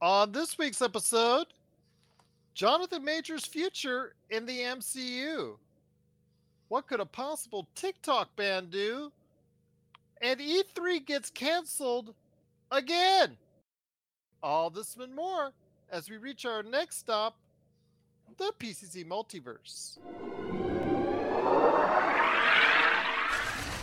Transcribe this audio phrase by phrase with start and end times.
[0.00, 1.46] On this week's episode,
[2.54, 5.56] Jonathan Major's future in the MCU.
[6.68, 9.10] What could a possible TikTok ban do?
[10.22, 12.14] And E3 gets canceled
[12.70, 13.36] again.
[14.40, 15.52] All this and more
[15.90, 17.36] as we reach our next stop,
[18.36, 19.98] the PCC Multiverse.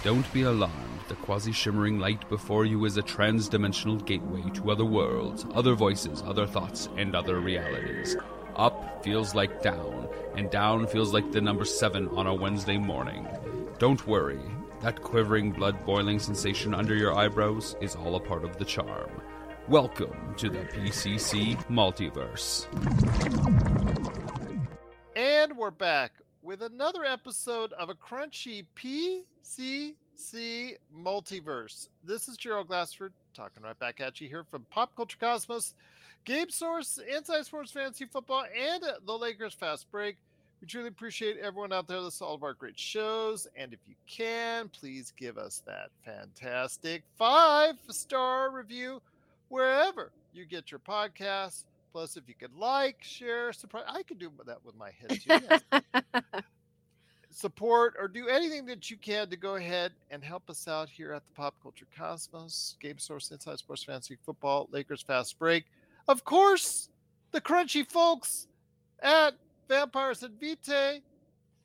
[0.02, 0.95] Don't be alarmed.
[1.08, 5.76] The quasi shimmering light before you is a trans dimensional gateway to other worlds, other
[5.76, 8.18] voices, other thoughts, and other realities.
[8.55, 13.28] Up feels like down, and down feels like the number seven on a Wednesday morning.
[13.78, 14.40] Don't worry,
[14.81, 19.12] that quivering, blood boiling sensation under your eyebrows is all a part of the charm.
[19.67, 22.66] Welcome to the PCC Multiverse.
[25.16, 31.90] And we're back with another episode of a crunchy PCC See multiverse.
[32.04, 35.73] This is Gerald Glassford talking right back at you here from Pop Culture Cosmos,
[36.23, 40.16] Game Source, Inside Sports Fantasy Football, and the Lakers Fast Break.
[40.62, 43.48] We truly appreciate everyone out there to all of our great shows.
[43.58, 49.02] And if you can, please give us that fantastic five star review
[49.50, 51.66] wherever you get your podcasts.
[51.92, 55.82] Plus, if you could like, share, surprise, I could do that with my head too.
[55.84, 56.44] yes.
[57.36, 61.11] Support or do anything that you can to go ahead and help us out here
[61.11, 65.66] at the Pop Culture Cosmos, Game Source, Inside Sports Fantasy Football, Lakers Fast Break.
[66.08, 66.88] Of course,
[67.31, 68.47] the crunchy folks
[69.02, 69.33] at
[69.67, 71.02] Vampires and Vitae,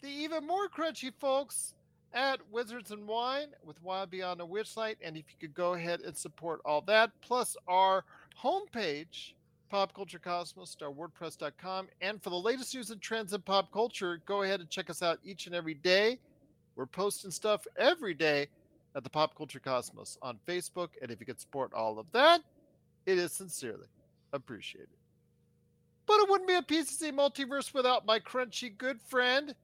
[0.02, 1.74] the even more crunchy folks
[2.12, 4.96] at Wizards and Wine with Wild Beyond the Witchlight.
[5.00, 8.04] And if you could go ahead and support all that, plus our
[8.42, 9.34] homepage,
[9.70, 11.88] Pop Culture Cosmos, WordPress.com.
[12.00, 15.00] And for the latest news and trends in pop culture, go ahead and check us
[15.00, 16.18] out each and every day.
[16.74, 18.48] We're posting stuff every day
[18.96, 20.88] at the Pop Culture Cosmos on Facebook.
[21.00, 22.40] And if you could support all of that,
[23.06, 23.86] it is sincerely
[24.32, 24.88] appreciated.
[26.06, 29.54] But it wouldn't be a PCC multiverse without my crunchy good friend.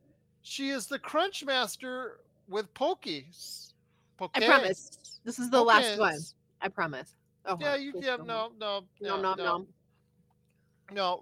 [0.42, 3.72] She is the Crunch Master with Pockies.
[4.20, 5.20] I promise.
[5.24, 5.66] This is the Pokés.
[5.66, 6.18] last one.
[6.60, 7.16] I promise.
[7.44, 9.34] Oh, yeah, you yeah, no, no, no, no, no.
[9.34, 9.66] No,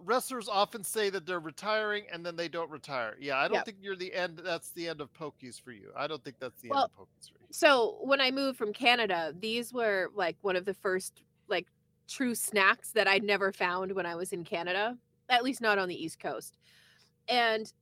[0.04, 3.16] wrestlers often say that they're retiring and then they don't retire.
[3.20, 3.64] Yeah, I don't yep.
[3.64, 4.40] think you're the end.
[4.44, 5.90] That's the end of Pockies for you.
[5.96, 7.46] I don't think that's the well, end of Pockies for you.
[7.50, 11.66] So when I moved from Canada, these were like one of the first like
[12.08, 14.96] true snacks that I'd never found when I was in Canada,
[15.28, 16.58] at least not on the East Coast.
[17.28, 17.72] And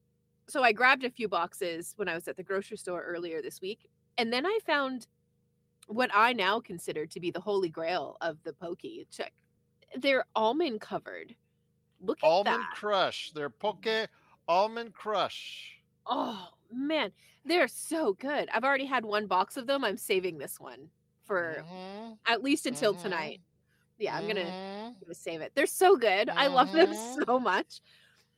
[0.49, 3.61] so I grabbed a few boxes when I was at the grocery store earlier this
[3.61, 3.89] week.
[4.19, 5.07] And then I found
[5.87, 9.07] what I now consider to be the holy grail of the Pocky.
[9.11, 9.33] Check.
[9.97, 11.35] They're almond covered.
[12.03, 12.75] Look at almond that.
[12.75, 13.33] crush.
[13.35, 14.07] They're Pocky
[14.49, 15.79] almond crush.
[16.07, 17.13] Oh man,
[17.45, 18.49] they're so good.
[18.53, 19.85] I've already had one box of them.
[19.85, 20.89] I'm saving this one
[21.25, 22.13] for mm-hmm.
[22.27, 23.03] at least until mm-hmm.
[23.03, 23.41] tonight
[24.03, 25.05] yeah, I'm gonna, mm-hmm.
[25.05, 25.53] gonna save it.
[25.55, 26.29] They're so good.
[26.29, 27.23] I love them mm-hmm.
[27.25, 27.81] so much.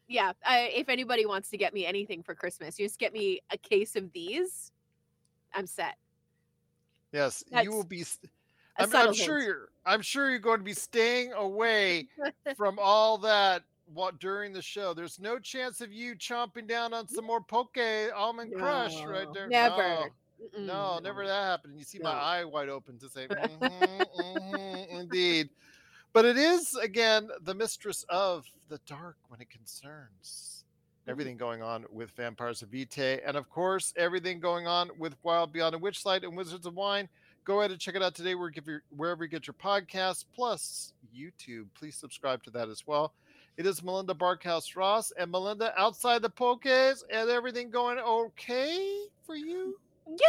[0.06, 3.40] Yeah, I, if anybody wants to get me anything for Christmas, you just get me
[3.50, 4.70] a case of these.
[5.54, 5.96] I'm set.
[7.12, 8.04] Yes, That's you will be.
[8.78, 9.68] I'm, I'm sure you're.
[9.86, 12.08] I'm sure you're going to be staying away
[12.56, 13.62] from all that
[13.92, 14.94] what during the show.
[14.94, 19.28] There's no chance of you chomping down on some more Pocky almond no, crush right
[19.34, 19.48] there.
[19.48, 19.76] Never.
[19.76, 20.06] No.
[20.58, 21.78] No, never that happened.
[21.78, 22.10] You see no.
[22.10, 23.64] my eye wide open to say, mm-hmm,
[24.20, 25.48] mm-hmm, indeed.
[26.12, 30.64] But it is, again, the mistress of the dark when it concerns
[31.02, 31.10] mm-hmm.
[31.10, 33.20] everything going on with Vampires of Vitae.
[33.26, 37.08] And of course, everything going on with Wild Beyond the Witchlight and Wizards of Wine.
[37.44, 41.66] Go ahead and check it out today wherever you get your podcast, plus YouTube.
[41.74, 43.12] Please subscribe to that as well.
[43.56, 48.96] It is Melinda Barkhouse Ross and Melinda outside the pokes and everything going okay
[49.26, 49.76] for you?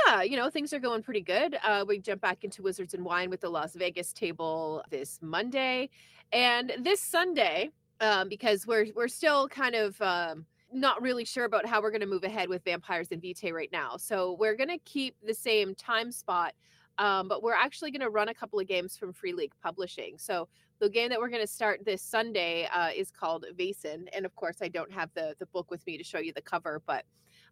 [0.06, 1.58] yeah, you know, things are going pretty good.
[1.64, 5.90] Uh, we jump back into Wizards and Wine with the Las Vegas table this Monday,
[6.32, 11.66] and this Sunday, um, because we're we're still kind of um, not really sure about
[11.66, 13.98] how we're going to move ahead with Vampires and Vitae right now.
[13.98, 16.54] So we're going to keep the same time spot,
[16.98, 20.16] um, but we're actually going to run a couple of games from Free League Publishing.
[20.18, 20.48] So
[20.80, 24.36] the game that we're going to start this Sunday uh, is called Vaesen, and of
[24.36, 27.06] course, I don't have the the book with me to show you the cover, but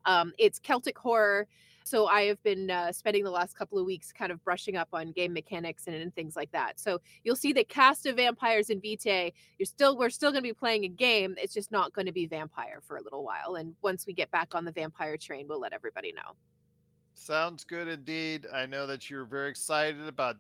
[0.06, 1.48] um, it's Celtic horror.
[1.86, 4.88] So I have been uh, spending the last couple of weeks kind of brushing up
[4.94, 6.80] on game mechanics and, and things like that.
[6.80, 9.34] So you'll see the cast of vampires in Vitae.
[9.58, 11.36] You're still we're still going to be playing a game.
[11.38, 13.56] It's just not going to be vampire for a little while.
[13.56, 16.36] And once we get back on the vampire train, we'll let everybody know.
[17.14, 18.48] Sounds good indeed.
[18.54, 20.38] I know that you're very excited about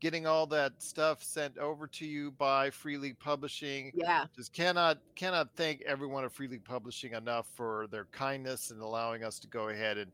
[0.00, 3.92] getting all that stuff sent over to you by Free League Publishing.
[3.94, 4.26] Yeah.
[4.36, 9.24] Just cannot cannot thank everyone at Free League Publishing enough for their kindness and allowing
[9.24, 10.10] us to go ahead and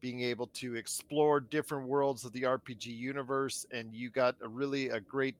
[0.00, 3.66] being able to explore different worlds of the RPG universe.
[3.70, 5.36] And you got a really a great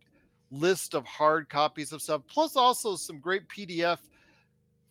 [0.51, 3.99] list of hard copies of stuff, plus also some great PDF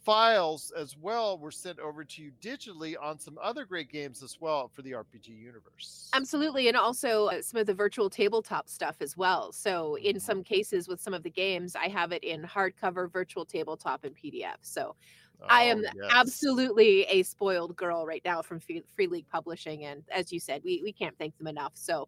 [0.06, 4.38] files as well were sent over to you digitally on some other great games as
[4.40, 6.10] well for the RPG universe.
[6.14, 6.68] Absolutely.
[6.68, 9.52] And also uh, some of the virtual tabletop stuff as well.
[9.52, 13.46] So, in some cases, with some of the games, I have it in hardcover, virtual
[13.46, 14.58] tabletop, and PDF.
[14.62, 14.96] So,
[15.42, 15.94] oh, I am yes.
[16.14, 19.86] absolutely a spoiled girl right now from Free League Publishing.
[19.86, 21.74] And as you said, we, we can't thank them enough.
[21.74, 22.08] So,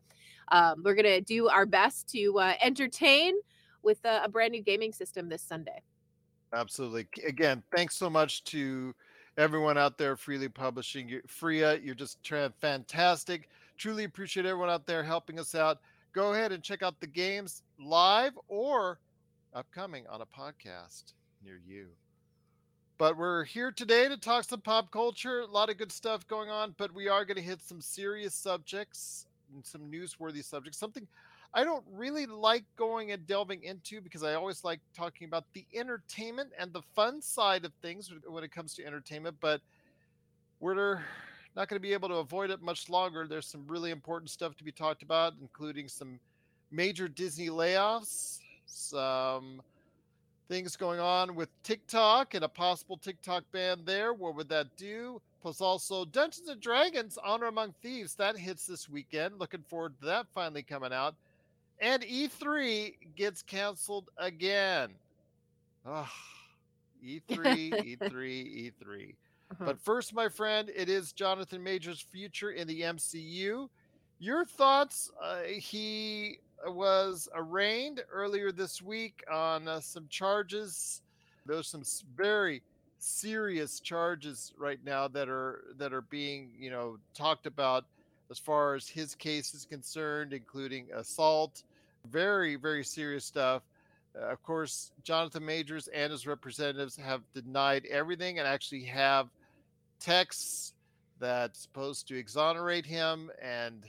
[0.51, 3.33] um, we're going to do our best to uh, entertain
[3.81, 5.81] with a, a brand new gaming system this Sunday.
[6.53, 7.07] Absolutely.
[7.25, 8.95] Again, thanks so much to
[9.37, 11.21] everyone out there, Free League Publishing.
[11.27, 12.19] Freya, you're just
[12.59, 13.49] fantastic.
[13.77, 15.79] Truly appreciate everyone out there helping us out.
[16.13, 18.99] Go ahead and check out the games live or
[19.53, 21.13] upcoming on a podcast
[21.43, 21.87] near you.
[22.97, 25.41] But we're here today to talk some pop culture.
[25.41, 28.33] A lot of good stuff going on, but we are going to hit some serious
[28.33, 30.79] subjects and some newsworthy subjects.
[30.79, 31.07] Something
[31.53, 35.65] I don't really like going and delving into because I always like talking about the
[35.73, 39.61] entertainment and the fun side of things when it comes to entertainment, but
[40.59, 41.01] we're
[41.55, 43.27] not going to be able to avoid it much longer.
[43.27, 46.19] There's some really important stuff to be talked about, including some
[46.69, 49.61] major Disney layoffs, some
[50.49, 54.13] things going on with TikTok and a possible TikTok ban there.
[54.13, 55.21] What would that do?
[55.41, 59.39] Plus, also Dungeons and Dragons Honor Among Thieves that hits this weekend.
[59.39, 61.15] Looking forward to that finally coming out.
[61.79, 64.89] And E3 gets canceled again.
[65.85, 66.09] Oh,
[67.05, 69.15] E3, E3, E3.
[69.51, 69.65] Uh-huh.
[69.65, 73.69] But first, my friend, it is Jonathan Majors' future in the MCU.
[74.19, 75.11] Your thoughts?
[75.21, 81.01] Uh, he was arraigned earlier this week on uh, some charges.
[81.45, 81.83] There's some
[82.15, 82.61] very
[82.99, 87.85] serious charges right now that are that are being you know talked about
[88.29, 91.63] as far as his case is concerned, including assault,
[92.09, 93.63] very, very serious stuff.
[94.15, 99.29] Uh, of course, Jonathan Majors and his representatives have denied everything and actually have
[99.99, 100.73] texts
[101.19, 103.31] that's supposed to exonerate him.
[103.41, 103.83] And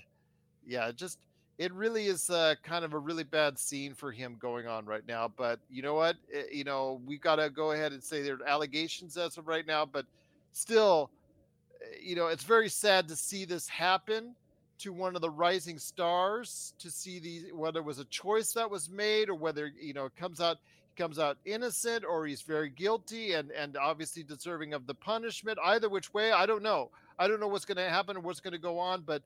[0.67, 1.19] yeah, just
[1.59, 5.07] it really is uh, kind of a really bad scene for him going on right
[5.07, 5.31] now.
[5.37, 6.17] But you know what?
[6.29, 9.39] It, eh, you know, we've got to go ahead and say there are allegations as
[9.39, 10.07] of right now, but
[10.53, 11.11] still,
[12.01, 14.35] you know, it's very sad to see this happen
[14.79, 18.71] to one of the rising stars to see the whether it was a choice that
[18.71, 20.59] was made or whether you know it comes out
[20.95, 25.59] he comes out innocent or he's very guilty and and obviously deserving of the punishment.
[25.65, 26.91] Either which way i don't know.
[27.19, 29.23] I don't know what's going to happen or what's going to go on but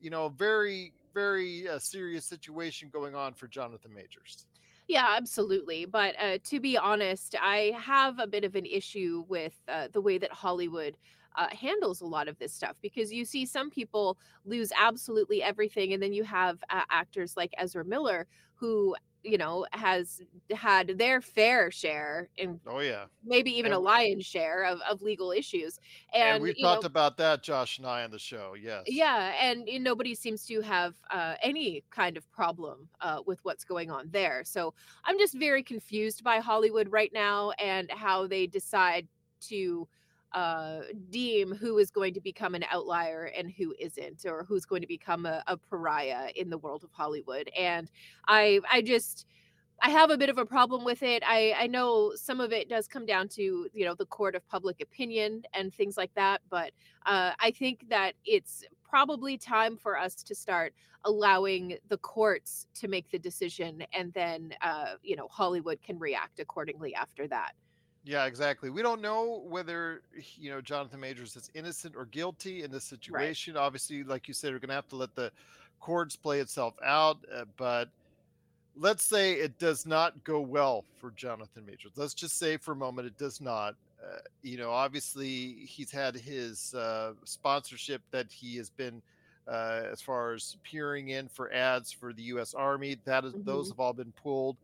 [0.00, 4.46] you know very very uh, serious situation going on for jonathan majors.
[4.86, 5.86] Yeah, absolutely.
[5.86, 10.00] But uh, to be honest, I have a bit of an issue with uh, the
[10.02, 10.98] way that Hollywood
[11.36, 15.92] uh, handles a lot of this stuff because you see some people lose absolutely everything,
[15.92, 18.26] and then you have uh, actors like Ezra Miller
[18.56, 18.94] who
[19.24, 20.22] you know has
[20.54, 23.04] had their fair share and oh yeah.
[23.24, 25.80] maybe even and, a lion's share of, of legal issues.
[26.12, 28.84] And, and we've talked know, about that josh and i on the show yes.
[28.86, 33.38] Yeah and you know, nobody seems to have uh, any kind of problem uh, with
[33.44, 34.42] what's going on there.
[34.44, 39.08] So i'm just very confused by hollywood right now and how they decide
[39.48, 39.88] to
[40.34, 44.82] uh, deem who is going to become an outlier and who isn't, or who's going
[44.82, 47.48] to become a, a pariah in the world of Hollywood.
[47.56, 47.90] And
[48.26, 49.26] I, I just,
[49.80, 51.22] I have a bit of a problem with it.
[51.26, 54.46] I, I know some of it does come down to you know the court of
[54.48, 56.72] public opinion and things like that, but
[57.06, 60.74] uh, I think that it's probably time for us to start
[61.04, 66.40] allowing the courts to make the decision, and then uh, you know Hollywood can react
[66.40, 67.52] accordingly after that.
[68.04, 68.68] Yeah, exactly.
[68.68, 70.02] We don't know whether
[70.36, 73.54] you know Jonathan Majors is innocent or guilty in this situation.
[73.54, 73.60] Right.
[73.60, 75.32] Obviously, like you said, we're going to have to let the
[75.80, 77.18] courts play itself out.
[77.34, 77.88] Uh, but
[78.76, 81.92] let's say it does not go well for Jonathan Majors.
[81.96, 83.74] Let's just say for a moment it does not.
[84.02, 89.00] Uh, you know, obviously he's had his uh, sponsorship that he has been
[89.48, 92.52] uh, as far as peering in for ads for the U.S.
[92.54, 92.98] Army.
[93.04, 93.44] That is, mm-hmm.
[93.44, 94.56] those have all been pulled.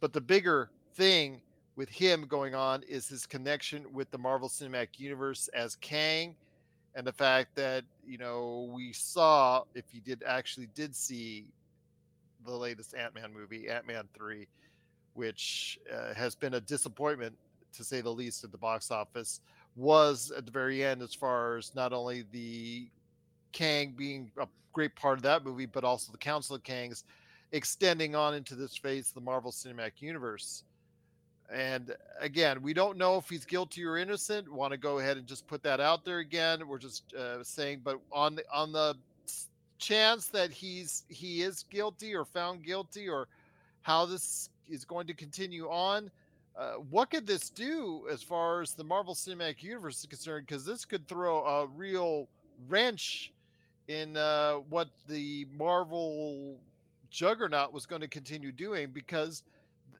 [0.00, 1.40] But the bigger thing
[1.76, 6.34] with him going on is his connection with the Marvel Cinematic Universe as Kang,
[6.94, 11.46] and the fact that you know we saw if you did actually did see
[12.44, 14.48] the latest Ant Man movie, Ant Man three,
[15.14, 17.36] which uh, has been a disappointment
[17.72, 19.40] to say the least at the box office,
[19.76, 22.88] was at the very end as far as not only the
[23.52, 27.04] Kang being a great part of that movie, but also the Council of Kangs
[27.52, 30.64] extending on into this phase of the Marvel Cinematic Universe.
[31.52, 34.50] And again, we don't know if he's guilty or innocent.
[34.50, 36.66] Want to go ahead and just put that out there again?
[36.66, 38.96] We're just uh, saying, but on the on the
[39.78, 43.26] chance that he's he is guilty or found guilty or
[43.82, 46.10] how this is going to continue on.
[46.56, 50.46] Uh, what could this do as far as the Marvel Cinematic Universe is concerned?
[50.46, 52.28] Because this could throw a real
[52.68, 53.32] wrench
[53.88, 56.56] in uh, what the Marvel
[57.10, 58.90] juggernaut was going to continue doing.
[58.92, 59.42] Because,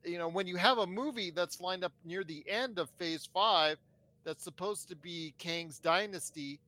[0.05, 3.29] you know, when you have a movie that's lined up near the end of Phase
[3.33, 3.79] Five,
[4.25, 6.61] that's supposed to be Kang's dynasty,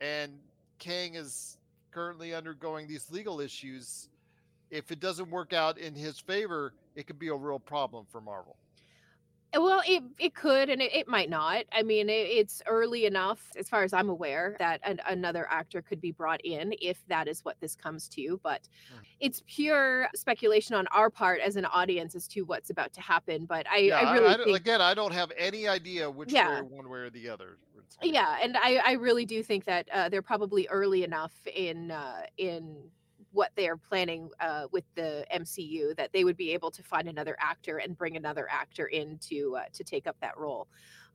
[0.00, 0.32] and
[0.78, 1.56] Kang is
[1.92, 4.08] currently undergoing these legal issues.
[4.70, 8.20] If it doesn't work out in his favor, it could be a real problem for
[8.20, 8.56] Marvel.
[9.56, 11.64] Well, it it could and it, it might not.
[11.72, 15.82] I mean, it, it's early enough, as far as I'm aware, that an, another actor
[15.82, 18.40] could be brought in if that is what this comes to.
[18.42, 19.00] But Mm.
[19.20, 23.46] it's pure speculation on our part as an audience as to what's about to happen.
[23.46, 26.10] But I, yeah, I I, really I don't- think again, I don't have any idea
[26.10, 26.60] which Yeah.
[26.60, 27.58] way, one way or the other.
[28.02, 32.22] yeah and i i really do think that uh, they're probably early enough in uh
[32.38, 32.76] in
[33.34, 37.36] what they're planning uh with the mcu that they would be able to find another
[37.40, 40.66] actor and bring another actor in to uh, to take up that role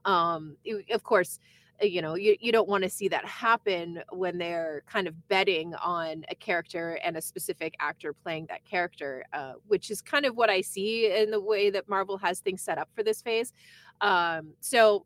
[0.05, 1.39] um you- of course
[1.81, 5.27] uh, you know you, you don't want to see that happen when they're kind of
[5.29, 10.25] betting on a character and a specific actor playing that character uh, which is kind
[10.25, 13.21] of what i see in the way that marvel has things set up for this
[13.21, 13.53] phase
[14.01, 15.05] um so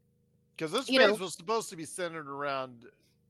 [0.58, 2.86] because this phase know- was supposed to be centered around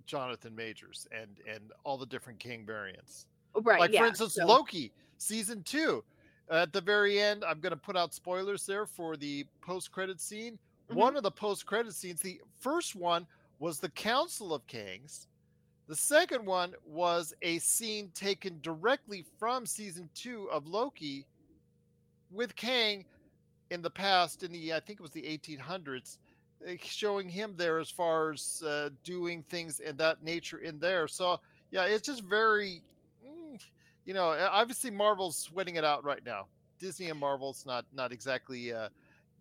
[0.06, 3.26] Jonathan Majors and and all the different Kang variants.
[3.62, 6.04] Right like yeah for instance, so- Loki season two.
[6.50, 10.60] At the very end, I'm going to put out spoilers there for the post-credit scene.
[10.92, 10.96] Mhm.
[10.96, 13.26] One of the post-credit scenes, the first one
[13.60, 15.28] was the Council of Kangs.
[15.88, 21.26] The second one was a scene taken directly from season two of Loki
[22.30, 23.06] with Kang
[23.70, 26.18] in the past, in the I think it was the 1800s,
[26.66, 31.08] eh, showing him there as far as uh, doing things in that nature in there.
[31.08, 31.40] So
[31.72, 32.82] yeah, it's just very,
[34.06, 36.48] you know, obviously Marvel's sweating it out right now.
[36.80, 38.90] Disney and Marvel's not not exactly, uh,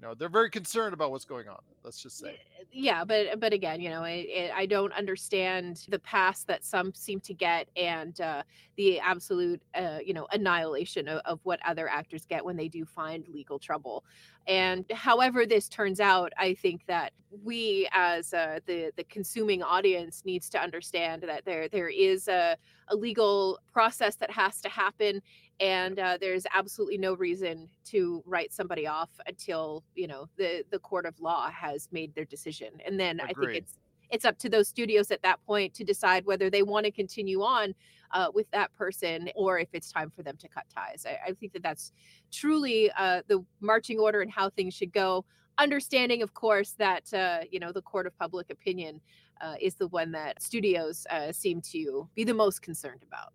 [0.02, 1.60] you know, they're very concerned about what's going on.
[1.84, 2.40] Let's just say.
[2.72, 6.94] yeah but but again you know I, I i don't understand the pass that some
[6.94, 8.42] seem to get and uh
[8.76, 12.86] the absolute uh you know annihilation of, of what other actors get when they do
[12.86, 14.04] find legal trouble
[14.46, 17.12] and however this turns out i think that
[17.44, 22.56] we as uh the the consuming audience needs to understand that there there is a,
[22.88, 25.20] a legal process that has to happen
[25.62, 30.78] and uh, there's absolutely no reason to write somebody off until you know the the
[30.80, 33.78] court of law has made their decision and then i think it's
[34.12, 37.42] it's up to those studios at that point to decide whether they want to continue
[37.42, 37.74] on
[38.12, 41.06] uh, with that person or if it's time for them to cut ties.
[41.08, 41.92] I, I think that that's
[42.30, 45.24] truly uh, the marching order and how things should go.
[45.56, 49.00] Understanding of course that uh, you know the court of public opinion
[49.40, 53.32] uh, is the one that studios uh, seem to be the most concerned about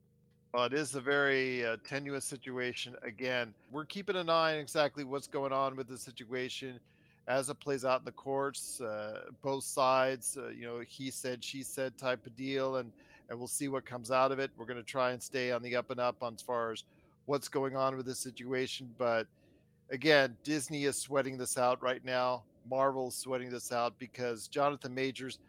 [0.54, 2.96] Well, it is a very uh, tenuous situation.
[3.04, 6.80] Again, we're keeping an eye on exactly what's going on with the situation
[7.28, 8.80] as it plays out in the courts.
[8.80, 12.92] Uh, both sides, uh, you know, he said, she said type of deal, and
[13.30, 14.52] and we'll see what comes out of it.
[14.58, 16.86] We're going to try and stay on the up and up on as far as
[17.26, 18.90] what's going on with this situation.
[18.98, 19.28] But
[19.92, 22.44] again, Disney is sweating this out right now.
[22.70, 25.40] Marvel's sweating this out because Jonathan Majors,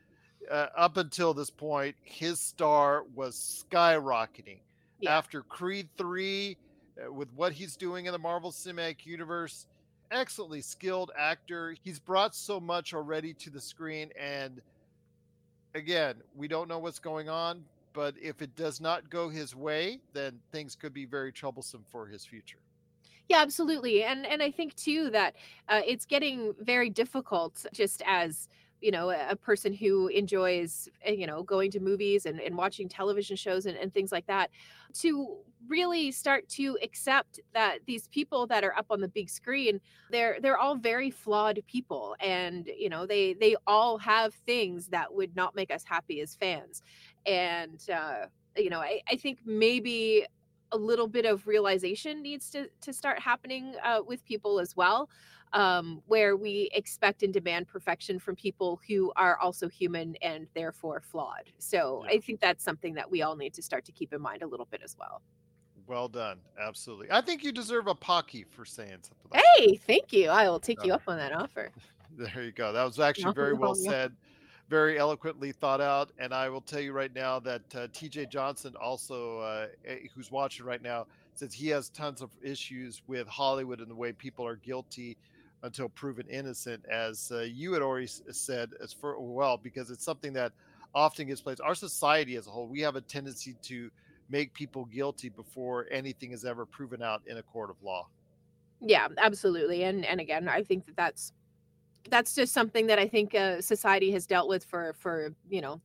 [0.50, 4.58] uh, up until this point, his star was skyrocketing
[5.00, 5.16] Yeah.
[5.16, 6.56] after Creed 3
[7.06, 9.66] uh, with what he's doing in the Marvel Cinematic Universe.
[10.10, 11.76] Excellently skilled actor.
[11.84, 14.10] He's brought so much already to the screen.
[14.18, 14.60] And
[15.74, 20.00] again, we don't know what's going on, but if it does not go his way,
[20.14, 22.58] then things could be very troublesome for his future.
[23.28, 24.04] Yeah, absolutely.
[24.04, 25.34] And and I think too that
[25.68, 28.48] uh, it's getting very difficult just as
[28.80, 32.88] you know a person who enjoys uh, you know going to movies and, and watching
[32.88, 34.50] television shows and, and things like that
[34.94, 39.80] to really start to accept that these people that are up on the big screen
[40.10, 45.12] they're they're all very flawed people and you know they they all have things that
[45.12, 46.82] would not make us happy as fans.
[47.26, 50.26] And uh you know i, I think maybe
[50.72, 55.08] a little bit of realization needs to to start happening uh, with people as well
[55.52, 61.00] um, where we expect and demand perfection from people who are also human and therefore
[61.00, 62.16] flawed so Yeah.
[62.16, 64.46] i think that's something that we all need to start to keep in mind a
[64.46, 65.22] little bit as well
[65.86, 66.38] Well done.
[66.60, 67.08] Absolutely.
[67.10, 69.44] I think you deserve a Pocky for saying something like that.
[69.56, 71.70] hey thank you i will take you up on that offer
[72.16, 72.72] There you go.
[72.72, 74.12] That was actually very well said,
[74.68, 76.10] very eloquently thought out.
[76.18, 80.30] And I will tell you right now that uh, TJ Johnson, also uh, eh, who's
[80.32, 84.44] watching right now, says he has tons of issues with Hollywood and the way people
[84.44, 85.16] are guilty
[85.62, 90.32] until proven innocent, as uh, you had already said as for well, because it's something
[90.32, 90.52] that
[90.94, 91.60] often gets placed.
[91.60, 93.90] Our society as a whole, we have a tendency to
[94.28, 98.06] make people guilty before anything is ever proven out in a court of law.
[98.80, 99.84] Yeah, absolutely.
[99.84, 101.32] And and again, I think that that's
[102.10, 105.80] that's just something that I think uh, society has dealt with for for you know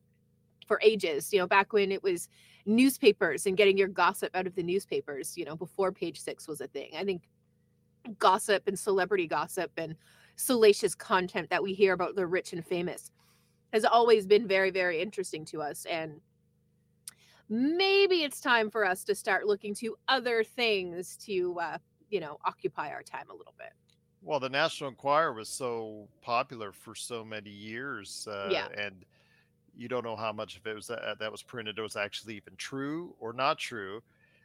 [0.68, 1.32] for ages.
[1.32, 2.28] You know, back when it was
[2.66, 5.36] newspapers and getting your gossip out of the newspapers.
[5.36, 6.90] You know, before Page Six was a thing.
[6.96, 7.22] I think
[8.18, 9.96] gossip and celebrity gossip and
[10.36, 13.10] salacious content that we hear about the rich and famous
[13.72, 16.20] has always been very very interesting to us and
[17.48, 21.78] maybe it's time for us to start looking to other things to uh,
[22.10, 23.72] you know occupy our time a little bit.
[24.22, 28.68] Well the national enquirer was so popular for so many years uh, yeah.
[28.76, 29.04] and
[29.76, 31.96] you don't know how much of it was that, uh, that was printed it was
[31.96, 34.00] actually even true or not true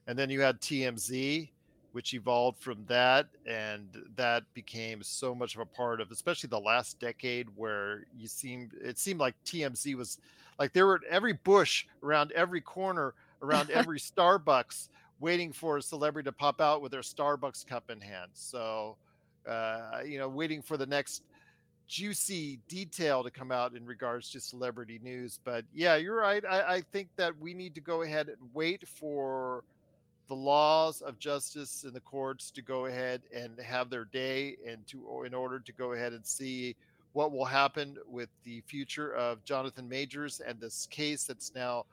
[0.08, 1.50] and then you had tmz
[1.92, 6.60] which evolved from that and that became so much of a part of especially the
[6.60, 10.20] last decade where you seemed it seemed like tmz was
[10.60, 16.28] like there were every bush around every corner around every starbucks waiting for a celebrity
[16.28, 18.32] to pop out with their starbucks cup in hand.
[18.34, 18.98] So
[19.48, 21.24] uh, you know waiting for the next
[21.88, 25.40] juicy detail to come out in regards to celebrity news.
[25.44, 26.44] But yeah you're right.
[26.46, 29.64] I, I think that we need to go ahead and wait for
[30.30, 34.88] the laws of justice and the courts to go ahead and have their day and
[34.88, 36.76] to in order to go ahead and see
[37.14, 41.86] what will happen with the future of Jonathan Majors and this case that's now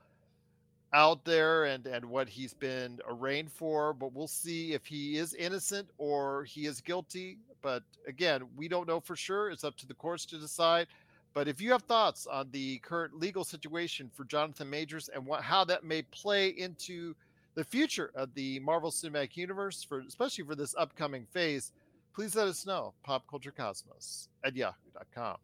[0.92, 5.34] out there and and what he's been arraigned for but we'll see if he is
[5.34, 7.38] innocent or he is guilty.
[7.62, 9.50] But again we don't know for sure.
[9.50, 10.88] It's up to the courts to decide.
[11.32, 15.40] But if you have thoughts on the current legal situation for Jonathan Majors and what
[15.42, 17.14] how that may play into
[17.56, 21.72] the future of the Marvel Cinematic Universe, for especially for this upcoming phase,
[22.14, 22.94] please let us know.
[23.06, 25.38] Popculturecosmos at yahoo.com.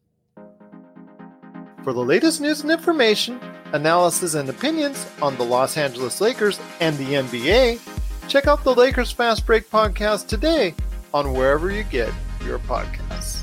[1.83, 3.41] For the latest news and information,
[3.73, 7.81] analysis and opinions on the Los Angeles Lakers and the NBA,
[8.29, 10.75] check out the Lakers Fast Break podcast today
[11.13, 12.13] on wherever you get
[12.45, 13.42] your podcasts.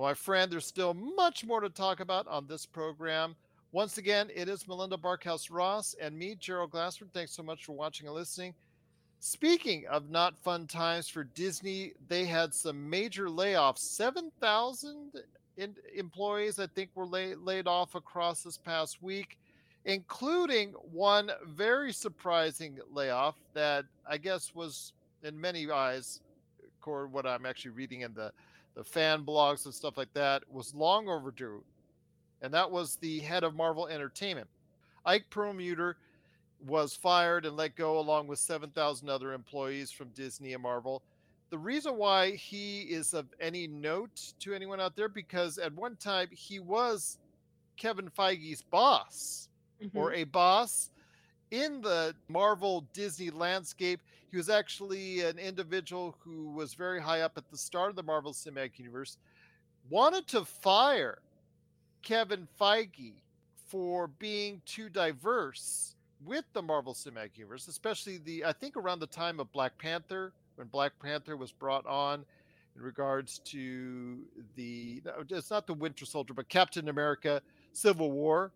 [0.00, 3.36] Well, my friend, there's still much more to talk about on this program.
[3.70, 7.12] Once again, it is Melinda Barkhouse Ross and me, Gerald Glassford.
[7.12, 8.54] Thanks so much for watching and listening.
[9.18, 13.80] Speaking of not fun times for Disney, they had some major layoffs.
[13.80, 15.20] 7,000
[15.94, 19.36] employees, I think, were lay- laid off across this past week,
[19.84, 26.22] including one very surprising layoff that I guess was, in many eyes,
[26.78, 28.32] according what I'm actually reading in the
[28.74, 31.62] the fan blogs and stuff like that was long overdue.
[32.42, 34.48] And that was the head of Marvel Entertainment.
[35.04, 35.96] Ike Perlmutter
[36.66, 41.02] was fired and let go along with 7,000 other employees from Disney and Marvel.
[41.50, 45.96] The reason why he is of any note to anyone out there because at one
[45.96, 47.18] time he was
[47.76, 49.48] Kevin Feige's boss
[49.82, 49.96] mm-hmm.
[49.96, 50.90] or a boss
[51.50, 54.00] in the Marvel Disney landscape.
[54.30, 58.02] He was actually an individual who was very high up at the start of the
[58.02, 59.16] Marvel Cinematic Universe,
[59.88, 61.18] wanted to fire
[62.02, 63.14] Kevin Feige
[63.66, 69.06] for being too diverse with the Marvel Cinematic Universe, especially the, I think around the
[69.06, 72.24] time of Black Panther, when Black Panther was brought on
[72.76, 74.18] in regards to
[74.54, 78.52] the, it's not the Winter Soldier, but Captain America Civil War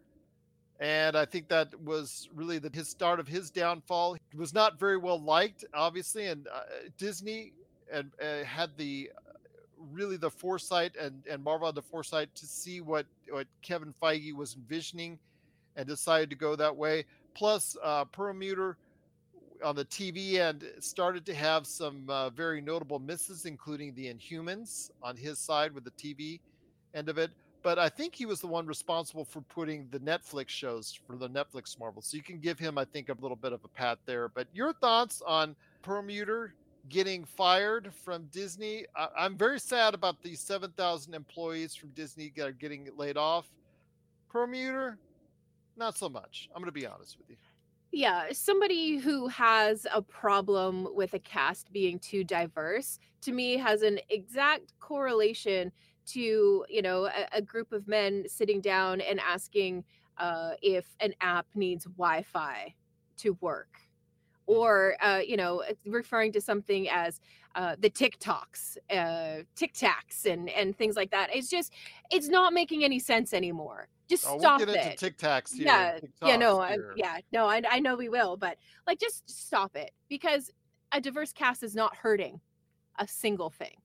[0.80, 4.16] and I think that was really the, his start of his downfall.
[4.30, 6.62] He was not very well liked, obviously, and uh,
[6.98, 7.52] Disney
[7.92, 9.10] and uh, had the
[9.92, 14.34] really the foresight and and Marvel had the foresight to see what what Kevin Feige
[14.34, 15.18] was envisioning,
[15.76, 17.04] and decided to go that way.
[17.34, 18.76] Plus, uh, Perlmutter
[19.64, 24.90] on the TV end started to have some uh, very notable misses, including the Inhumans
[25.02, 26.40] on his side with the TV
[26.94, 27.30] end of it
[27.64, 31.30] but I think he was the one responsible for putting the Netflix shows for the
[31.30, 32.02] Netflix Marvel.
[32.02, 34.28] So you can give him, I think, a little bit of a pat there.
[34.28, 36.54] But your thoughts on Perlmutter
[36.90, 38.84] getting fired from Disney?
[38.94, 43.46] I- am very sad about the 7,000 employees from Disney that are getting laid off.
[44.28, 44.98] Perlmutter,
[45.74, 46.50] not so much.
[46.54, 47.36] I'm going to be honest with you.
[47.92, 53.80] Yeah, somebody who has a problem with a cast being too diverse to me has
[53.80, 55.72] an exact correlation
[56.06, 59.84] to you know a, a group of men sitting down and asking
[60.18, 62.74] uh, if an app needs Wi-Fi
[63.18, 63.78] to work,
[64.48, 64.54] mm.
[64.54, 67.20] or uh, you know referring to something as
[67.54, 71.34] uh, the TikToks, uh, TikToks, and and things like that.
[71.34, 71.72] It's just
[72.10, 73.88] it's not making any sense anymore.
[74.08, 75.02] Just oh, stop we'll get it.
[75.02, 75.66] Into TikToks here.
[75.66, 79.76] Yeah, yeah, no, I, yeah, no, I, I know we will, but like just stop
[79.76, 80.50] it because
[80.92, 82.40] a diverse cast is not hurting
[82.98, 83.76] a single thing,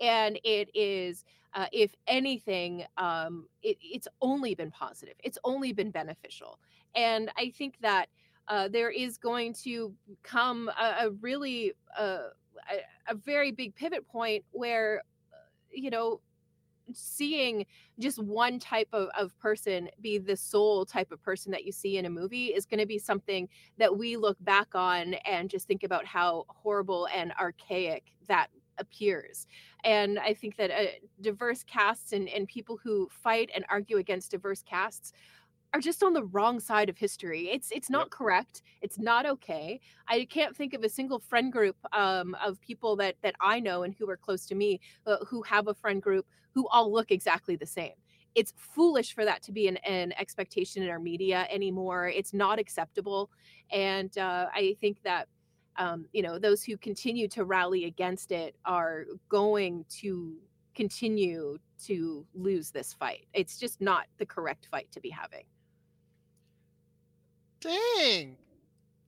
[0.00, 5.14] and it is uh, if anything, um, it, it's only been positive.
[5.24, 6.58] It's only been beneficial.
[6.94, 8.08] and I think that
[8.48, 12.28] uh, there is going to come a, a really uh,
[12.70, 15.36] a, a very big pivot point where uh,
[15.70, 16.20] you know
[16.94, 17.66] seeing
[17.98, 21.98] just one type of, of person be the sole type of person that you see
[21.98, 25.66] in a movie is going to be something that we look back on and just
[25.66, 28.48] think about how horrible and archaic that
[28.78, 29.46] appears
[29.84, 30.86] and i think that uh,
[31.20, 35.12] diverse casts and, and people who fight and argue against diverse casts
[35.74, 37.50] are just on the wrong side of history.
[37.50, 38.10] It's it's not Yep.
[38.10, 38.62] correct.
[38.80, 39.80] It's not okay.
[40.08, 43.82] I can't think of a single friend group um, of people that that I know
[43.82, 47.10] and who are close to me uh, who have a friend group who all look
[47.10, 47.92] exactly the same.
[48.34, 52.08] It's foolish for that to be an, an expectation in our media anymore.
[52.08, 53.30] It's not acceptable,
[53.70, 55.28] and uh, I think that
[55.78, 60.36] um, you know those who continue to rally against it are going to
[60.74, 63.26] continue to lose this fight.
[63.32, 65.44] It's just not the correct fight to be having.
[67.60, 68.36] Dang,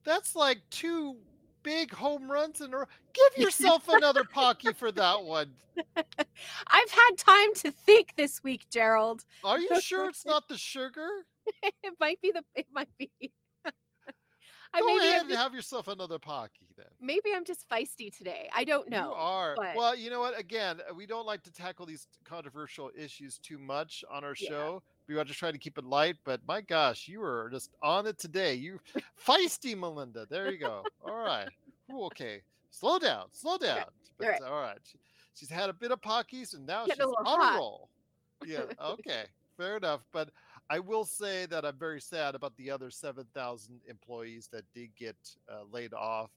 [0.04, 1.16] that's like two
[1.62, 2.84] big home runs in a row.
[3.12, 5.52] Give yourself another Pocky for that one.
[5.96, 9.24] I've had time to think this week, Gerald.
[9.44, 11.08] Are you sure it's not the sugar?
[11.62, 12.42] It might be the.
[12.54, 13.10] It might be.
[14.72, 16.86] I Go maybe ahead I'm and just, have yourself another Pocky then.
[17.00, 18.48] maybe I'm just feisty today.
[18.54, 19.08] I don't know.
[19.08, 19.54] You are.
[19.56, 20.38] but- Well, you know what?
[20.38, 24.48] Again, uh, we don't like to tackle these controversial issues too much on our Yeah.
[24.48, 24.82] show.
[25.08, 28.06] We want to try to keep it light, but my gosh, you were just on
[28.06, 28.54] it today.
[28.54, 28.78] You
[29.26, 30.26] feisty Melinda.
[30.30, 30.84] There you go.
[31.04, 31.48] All right.
[31.92, 32.42] Ooh, okay.
[32.70, 33.26] Slow down.
[33.32, 33.86] Slow down.
[34.18, 34.42] But, right.
[34.42, 34.78] All right.
[35.34, 37.54] She's had a bit of pockies and now a she's on hot.
[37.54, 37.88] a roll.
[38.46, 38.62] Yeah.
[38.80, 39.24] Okay.
[39.56, 40.02] Fair enough.
[40.12, 40.30] But
[40.70, 45.16] I will say that I'm very sad about the other 7,000 employees that did get
[45.50, 46.30] uh, laid off.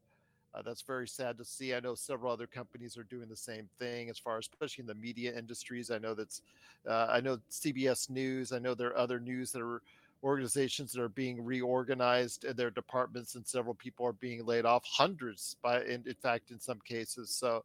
[0.55, 1.75] Uh, that's very sad to see.
[1.75, 4.87] I know several other companies are doing the same thing, as far as especially in
[4.87, 5.91] the media industries.
[5.91, 6.41] I know that's,
[6.89, 8.51] uh, I know CBS News.
[8.51, 9.83] I know there are other news that are
[10.23, 14.83] organizations that are being reorganized in their departments, and several people are being laid off.
[14.85, 17.29] Hundreds, by in, in fact, in some cases.
[17.29, 17.63] So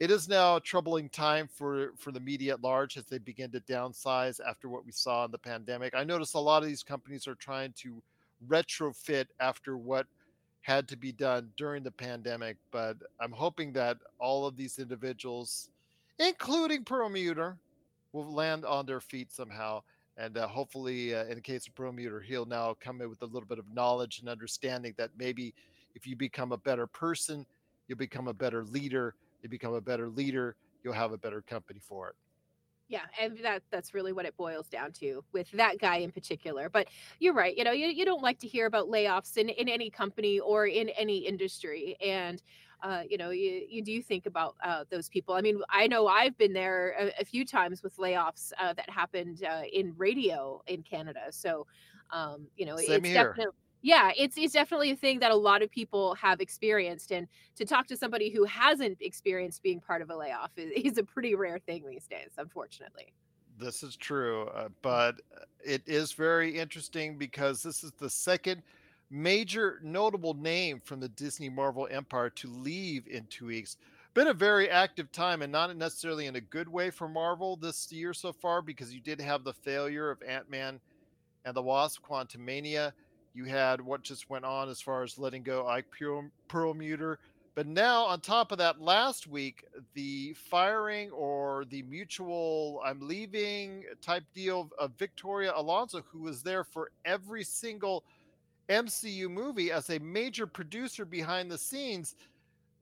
[0.00, 3.50] it is now a troubling time for for the media at large as they begin
[3.52, 5.94] to downsize after what we saw in the pandemic.
[5.94, 8.02] I notice a lot of these companies are trying to
[8.48, 10.06] retrofit after what
[10.62, 15.68] had to be done during the pandemic, but I'm hoping that all of these individuals,
[16.18, 17.56] including Perlmutter,
[18.12, 19.82] will land on their feet somehow.
[20.16, 23.26] And uh, hopefully, uh, in the case of Perlmutter, he'll now come in with a
[23.26, 25.54] little bit of knowledge and understanding that maybe
[25.94, 27.46] if you become a better person,
[27.88, 29.14] you'll become a better leader.
[29.42, 32.14] You become a better leader, you'll have a better company for it.
[32.88, 36.68] Yeah, and that that's really what it boils down to with that guy in particular.
[36.68, 36.88] But
[37.20, 37.56] you're right.
[37.56, 40.66] You know, you, you don't like to hear about layoffs in, in any company or
[40.66, 41.96] in any industry.
[42.04, 42.42] And
[42.82, 45.34] uh, you know, you, you do think about uh, those people.
[45.34, 48.88] I mean, I know I've been there a, a few times with layoffs uh, that
[48.90, 51.26] happened uh, in radio in Canada.
[51.30, 51.66] So,
[52.10, 53.14] um, you know, Same it's here.
[53.14, 57.12] definitely yeah, it's it's definitely a thing that a lot of people have experienced.
[57.12, 60.98] And to talk to somebody who hasn't experienced being part of a layoff is, is
[60.98, 63.12] a pretty rare thing these days, unfortunately.
[63.58, 68.62] This is true, uh, but uh, it is very interesting because this is the second
[69.10, 73.76] major notable name from the Disney Marvel empire to leave in two weeks.
[74.14, 77.92] Been a very active time and not necessarily in a good way for Marvel this
[77.92, 80.80] year so far because you did have the failure of Ant Man
[81.44, 82.92] and the Wasp Quantumania.
[83.34, 85.86] You had what just went on as far as letting go Ike
[86.48, 87.18] Perlmutter.
[87.54, 89.64] But now, on top of that, last week,
[89.94, 96.64] the firing or the mutual I'm leaving type deal of, Victoria Alonso, who was there
[96.64, 98.04] for every single
[98.68, 102.14] MCU movie as a major producer behind the scenes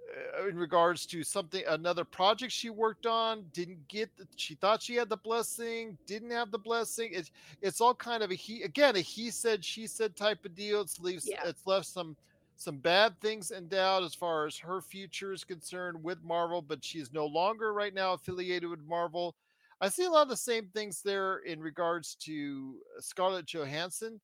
[0.09, 4.83] Uh, in regards to something another project she worked on didn't get the, she thought
[4.83, 8.63] she had the blessing didn't have the blessing it's it's all kind of a he
[8.63, 11.43] again a he said she said type of deal it's leaves Yeah.
[11.45, 12.17] it's left some
[12.57, 16.83] some bad things in doubt as far as her future is concerned with marvel but
[16.83, 19.35] she's no longer right now affiliated with marvel
[19.83, 24.19] i see a lot of the same things there in regards to uh, scarlett johansson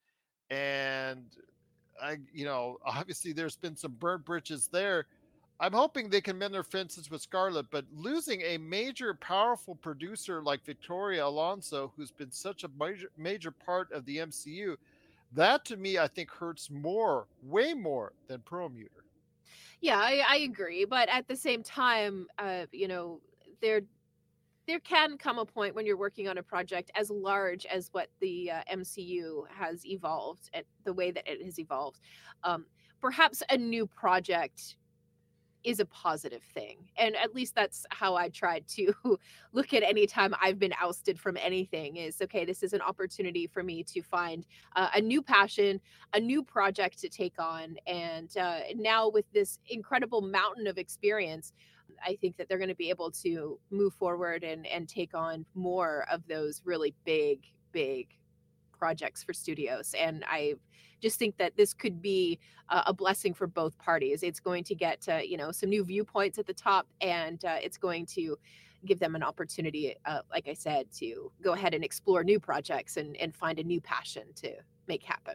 [0.50, 1.24] and
[2.02, 5.06] i you know obviously there's been some burnt bridges there
[5.60, 10.42] I'm hoping they can mend their fences with Scarlett, but losing a major, powerful producer
[10.42, 14.76] like Victoria Alonso, who's been such a major, major part of the MCU,
[15.32, 19.04] that to me, I think hurts more, way more than Perlmutter.
[19.80, 23.20] Yeah, I, I agree, but at the same time, uh, you know,
[23.60, 23.82] there
[24.66, 28.08] there can come a point when you're working on a project as large as what
[28.20, 32.00] the uh, MCU has evolved, at the way that it has evolved.
[32.44, 32.64] Um,
[32.98, 34.76] perhaps a new project
[35.64, 36.76] is a positive thing.
[36.96, 38.94] And at least that's how I tried to
[39.52, 43.46] look at any time I've been ousted from anything is okay, this is an opportunity
[43.46, 44.44] for me to find
[44.76, 45.80] uh, a new passion,
[46.12, 47.76] a new project to take on.
[47.86, 51.52] And uh, now with this incredible mountain of experience,
[52.04, 55.46] I think that they're going to be able to move forward and, and take on
[55.54, 57.40] more of those really big,
[57.72, 58.08] big
[58.78, 59.94] projects for studios.
[59.98, 60.54] And I
[61.00, 64.22] just think that this could be a, a blessing for both parties.
[64.22, 67.56] It's going to get uh, you know some new viewpoints at the top, and uh,
[67.62, 68.38] it's going to
[68.86, 72.96] give them an opportunity, uh, like I said, to go ahead and explore new projects
[72.96, 74.52] and and find a new passion to
[74.88, 75.34] make happen.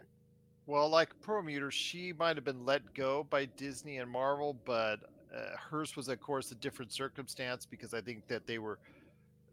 [0.66, 5.00] Well, like Perlmutter, she might have been let go by Disney and Marvel, but
[5.34, 8.78] uh, hers was, of course, a different circumstance because I think that they were,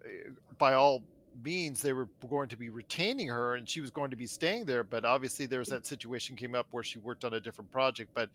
[0.05, 1.03] uh, by all
[1.43, 4.65] means they were going to be retaining her and she was going to be staying
[4.65, 5.71] there but obviously there was mm.
[5.71, 8.29] that situation came up where she worked on a different project but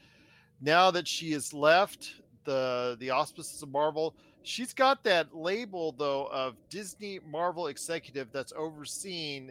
[0.61, 6.27] now that she has left the the auspices of marvel she's got that label though
[6.33, 9.51] of disney marvel executive that's overseeing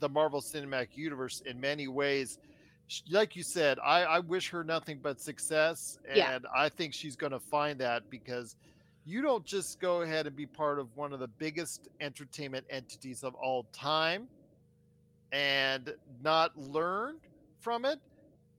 [0.00, 2.38] the marvel cinematic universe in many ways
[3.10, 6.38] like you said i i wish her nothing but success and yeah.
[6.54, 8.56] i think she's going to find that because
[9.04, 13.22] you don't just go ahead and be part of one of the biggest entertainment entities
[13.22, 14.28] of all time
[15.32, 17.16] and not learn
[17.58, 17.98] from it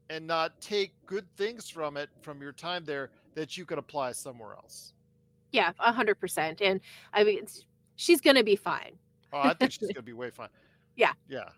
[0.10, 4.12] and not take good things from it from your time there that you could apply
[4.12, 4.94] somewhere else.
[5.52, 6.62] Yeah, a hundred percent.
[6.62, 6.80] And
[7.14, 7.46] I mean,
[7.96, 8.98] she's gonna be fine.
[9.34, 10.50] oh, I think she's gonna be way fine.
[10.96, 11.14] Yeah.
[11.28, 11.50] Yeah.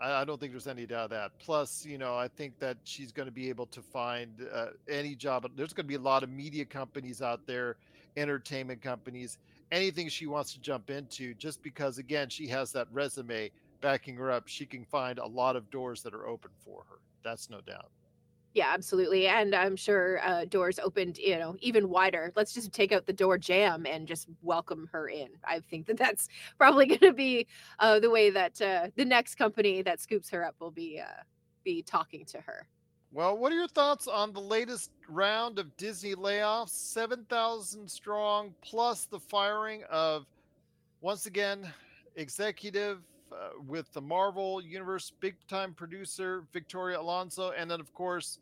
[0.00, 1.32] I, I, don't think there's any doubt of that.
[1.38, 5.14] Plus, you know, I think that she's going to be able to find uh, any
[5.14, 5.48] job.
[5.56, 7.76] There's going to be a lot of media companies out there
[8.16, 9.38] entertainment companies,
[9.72, 14.30] anything she wants to jump into, just because, again, she has that resume backing her
[14.30, 14.44] up.
[14.46, 16.98] She can find a lot of doors that are open for her.
[17.22, 17.90] That's no doubt.
[18.54, 19.26] Yeah, absolutely.
[19.26, 22.32] And I'm sure uh, doors opened, you know, even wider.
[22.36, 25.28] Let's just take out the door jam and just welcome her in.
[25.44, 27.48] I think that that's probably going to be
[27.80, 31.22] uh, the way that uh, the next company that scoops her up will be uh,
[31.64, 32.68] be talking to her.
[33.10, 36.70] Well, what are your thoughts on the latest round of Disney layoffs?
[36.70, 40.26] 7,000 strong, plus the firing of,
[41.00, 41.72] once again,
[42.16, 42.98] executive
[43.32, 48.40] uh, with the Marvel Universe big time producer, Victoria Alonso, and then, of course,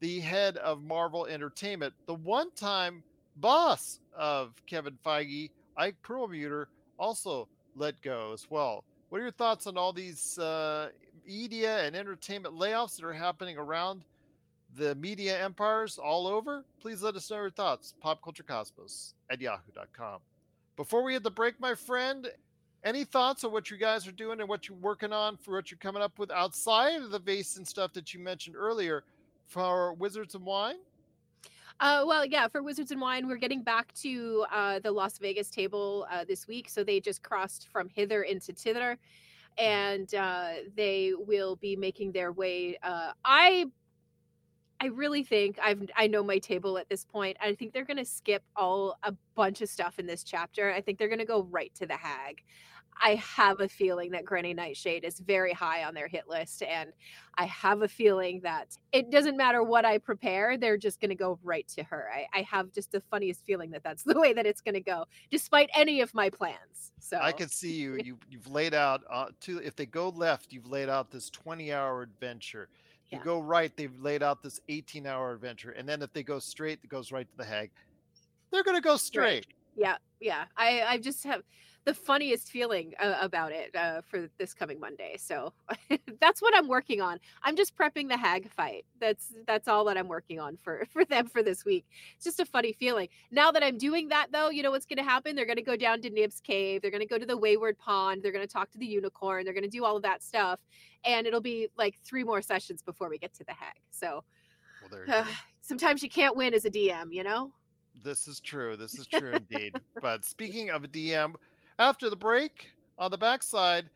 [0.00, 3.02] the head of Marvel Entertainment, the one time
[3.36, 8.84] boss of Kevin Feige, Ike Perlmutter, also let go as well.
[9.08, 10.88] What are your thoughts on all these uh,
[11.26, 14.02] media and entertainment layoffs that are happening around
[14.76, 17.94] the media empires all over, please let us know your thoughts.
[18.04, 20.20] Popculturecosmos at yahoo.com.
[20.76, 22.30] Before we hit the break, my friend,
[22.84, 25.70] any thoughts on what you guys are doing and what you're working on for what
[25.70, 29.04] you're coming up with outside of the Vaesen stuff that you mentioned earlier
[29.50, 30.76] for Wizards and Wine?
[31.80, 35.50] Uh, well, yeah, for Wizards and Wine, we're getting back to uh, the Las Vegas
[35.50, 36.68] table uh, this week.
[36.68, 38.98] So they just crossed from hither into thither,
[39.58, 39.64] mm-hmm.
[39.64, 42.78] and uh, they will be making their way.
[42.82, 43.66] Uh, I
[44.78, 47.36] I really think I've I know my table at this point.
[47.42, 50.70] I think they're gonna skip all a bunch of stuff in this chapter.
[50.72, 52.42] I think they're gonna go right to the hag.
[53.00, 56.92] I have a feeling that Granny Nightshade is very high on their hit list, and
[57.36, 61.14] I have a feeling that it doesn't matter what I prepare, they're just going to
[61.14, 62.08] go right to her.
[62.12, 64.80] I, I, have just the funniest feeling that that's the way that it's going to
[64.80, 66.92] go, despite any of my plans.
[67.00, 67.98] So I can see you.
[68.04, 72.02] You you've laid out uh, to if they go left, you've laid out this twenty-hour
[72.02, 72.68] adventure
[73.10, 73.24] you yeah.
[73.24, 75.72] go right, they've laid out this 18 hour adventure.
[75.72, 77.70] And then if they go straight, it goes right to the hag.
[78.52, 79.46] They're going to go straight.
[79.46, 79.46] Right.
[79.76, 79.96] Yeah.
[80.20, 80.44] Yeah.
[80.56, 81.42] I, I just have,
[81.84, 85.16] the funniest feeling uh, about it uh, for this coming Monday.
[85.18, 85.52] So
[86.20, 87.18] that's what I'm working on.
[87.42, 88.84] I'm just prepping the hag fight.
[89.00, 91.86] That's that's all that I'm working on for for them for this week.
[92.16, 93.08] It's just a funny feeling.
[93.30, 95.34] Now that I'm doing that though, you know what's going to happen?
[95.34, 96.82] They're going to go down to Nib's cave.
[96.82, 98.22] They're going to go to the Wayward Pond.
[98.22, 99.44] They're going to talk to the unicorn.
[99.44, 100.60] They're going to do all of that stuff,
[101.04, 103.76] and it'll be like three more sessions before we get to the hag.
[103.90, 104.22] So
[104.90, 105.24] well, uh,
[105.62, 107.52] sometimes you can't win as a DM, you know.
[108.02, 108.76] This is true.
[108.76, 109.74] This is true indeed.
[110.00, 111.34] but speaking of a DM,
[111.80, 113.86] after the break, on the backside,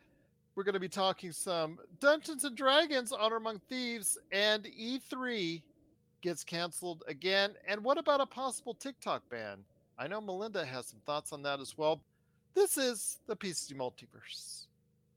[0.54, 5.60] we're going to be talking some Dungeons and Dragons Honor Among Thieves and E3
[6.22, 7.52] gets canceled again.
[7.68, 9.58] And what about a possible TikTok ban?
[9.98, 12.00] I know Melinda has some thoughts on that as well.
[12.54, 14.64] This is the PC Multiverse.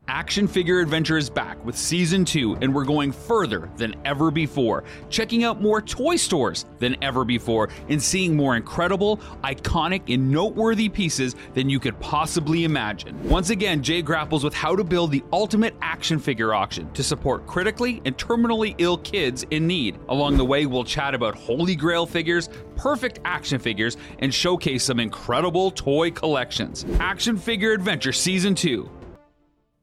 [0.10, 4.86] Action Figure Adventure is back with season two, and we're going further than ever before,
[5.10, 10.88] checking out more toy stores than ever before, and seeing more incredible, iconic, and noteworthy
[10.88, 13.22] pieces than you could possibly imagine.
[13.28, 17.46] Once again, Jay grapples with how to build the ultimate action figure auction to support
[17.46, 20.00] critically and terminally ill kids in need.
[20.08, 25.02] Along the way, we'll chat about Holy Grail figures, perfect action figures, and showcase some
[25.02, 26.86] incredible toy collections.
[27.02, 28.90] Action Figure Adventure Season 2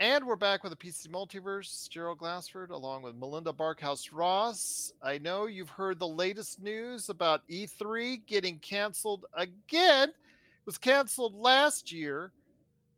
[0.01, 4.93] And we're back with the PC Multiverse, Gerald Glassford, along with Melinda Barkhouse Ross.
[5.01, 10.09] I know you've heard the latest news about E3 getting canceled again.
[10.09, 12.33] It was canceled last year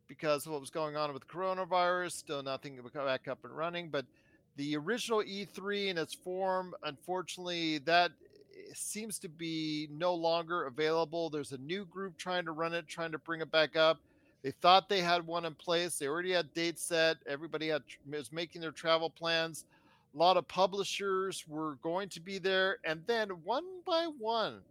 [0.07, 2.13] because of what was going on with coronavirus.
[2.13, 3.89] Still nothing back up and running.
[3.89, 4.07] But
[4.55, 8.09] the original E3 in its form, unfortunately, that
[8.55, 11.29] eh, seems to be no longer available.
[11.29, 13.99] There's a new group trying to run it, trying to bring it back up.
[14.43, 15.97] They thought they had one in place.
[15.97, 17.17] They already had dates set.
[17.27, 19.65] Everybody had was making their travel plans.
[20.13, 24.61] A lot of publishers were going to be there, and then one by one,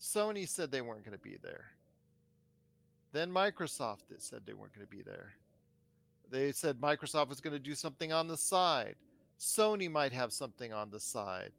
[0.00, 1.66] Sony said they weren't going to be there.
[3.12, 5.34] Then Microsoft said they weren't going to be there.
[6.30, 8.96] They said Microsoft was going to do something on the side.
[9.38, 11.52] Sony might have something on the side.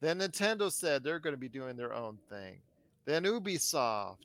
[0.00, 2.56] Then Nintendo said they're going to be doing their own thing.
[3.04, 4.18] Then Ubisoft,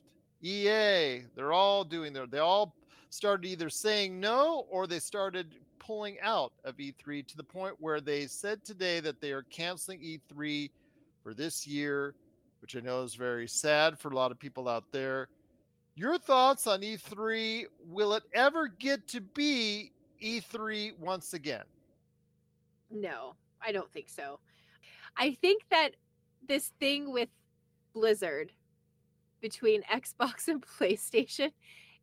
[0.44, 2.74] EA, they're all doing their, they all
[3.08, 8.00] started either saying no or they started pulling out of E3 to the point where
[8.00, 10.70] they said today that they are canceling E3
[11.22, 12.14] for this year,
[12.60, 15.28] which I know is very sad for a lot of people out there.
[15.94, 17.64] Your thoughts on E3?
[17.86, 21.64] Will it ever get to be E3 once again?
[22.90, 24.40] No, I don't think so.
[25.16, 25.90] I think that
[26.46, 27.28] this thing with
[27.94, 28.52] Blizzard
[29.44, 31.52] between Xbox and PlayStation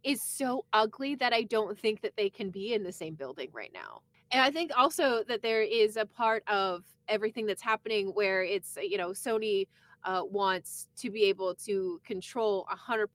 [0.04, 3.50] is so ugly that I don't think that they can be in the same building
[3.52, 4.02] right now.
[4.32, 8.78] And I think also that there is a part of everything that's happening where it's,
[8.82, 9.68] you know, Sony
[10.04, 13.08] uh, wants to be able to control 100%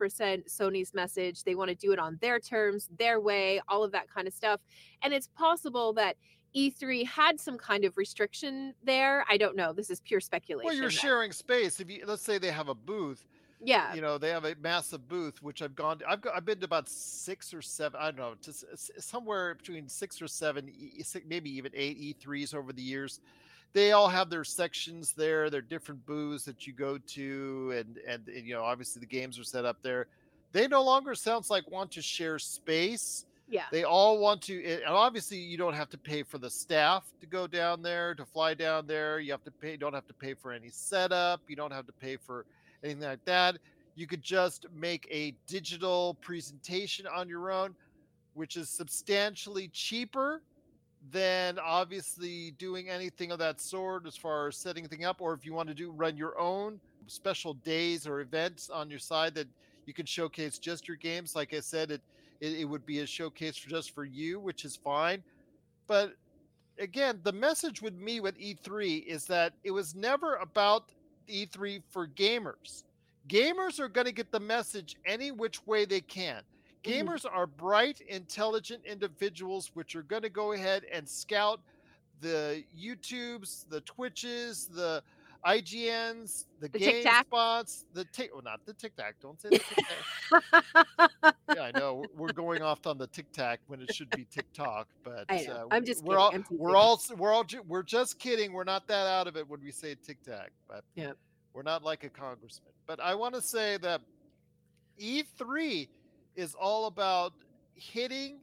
[0.48, 1.44] Sony's message.
[1.44, 4.34] They want to do it on their terms, their way, all of that kind of
[4.34, 4.60] stuff.
[5.02, 6.16] And it's possible that
[6.56, 9.24] E3 had some kind of restriction there.
[9.30, 9.72] I don't know.
[9.72, 10.66] This is pure speculation.
[10.66, 11.80] Well, you're sharing space.
[11.80, 13.26] If you let's say they have a booth,
[13.62, 15.98] yeah, you know they have a massive booth, which I've gone.
[15.98, 18.00] To, I've got, I've been to about six or seven.
[18.00, 18.64] I don't know, just
[19.02, 20.70] somewhere between six or seven,
[21.26, 23.20] maybe even eight E3s over the years.
[23.72, 25.50] They all have their sections there.
[25.50, 29.38] Their different booths that you go to, and, and and you know obviously the games
[29.38, 30.06] are set up there.
[30.52, 33.64] They no longer sounds like want to share space yeah.
[33.70, 37.26] They all want to, and obviously you don't have to pay for the staff to
[37.26, 39.20] go down there, to fly down there.
[39.20, 41.40] You have to pay, don't have to pay for any setup.
[41.46, 42.44] You don't have to pay for
[42.86, 43.58] anything like that.
[43.94, 47.74] You could just make a digital presentation on your own,
[48.34, 50.42] which is substantially cheaper
[51.10, 55.20] than obviously doing anything of that sort as far as setting thing up.
[55.20, 58.98] Or if you want to do run your own special days or events on your
[58.98, 59.48] side that
[59.86, 61.36] you can showcase just your games.
[61.36, 62.02] Like I said, it
[62.40, 65.22] it, it would be a showcase for just for you, which is fine.
[65.86, 66.14] But
[66.78, 70.92] again, the message with me with E3 is that it was never about
[71.28, 72.84] E3 for gamers.
[73.28, 76.42] Gamers are going to get the message any which way they can.
[76.84, 76.90] Mm-hmm.
[76.90, 77.36] Gamers mm-hmm.
[77.36, 81.60] are bright, intelligent individuals which are going to go ahead and scout
[82.20, 85.02] the YouTubes, the Twitches, the
[85.46, 88.30] IGNs, the, the game spots, the tick.
[88.32, 89.14] Well, not the Tic Tac.
[89.22, 89.84] Don't say the Tic
[90.52, 91.34] Tac.
[91.54, 94.88] yeah, I know we're going off on the Tic Tac when it should be TikTok,
[95.04, 95.52] but I know.
[95.52, 96.44] Uh, I'm just we're kidding.
[96.50, 98.52] all we're all we're all we're just kidding.
[98.52, 101.12] We're not that out of it when we say Tic Tac, but yeah,
[101.54, 102.72] we're not like a congressman.
[102.86, 104.00] But I want to say that
[105.00, 105.88] E3
[106.34, 107.32] is all about
[107.74, 108.38] hitting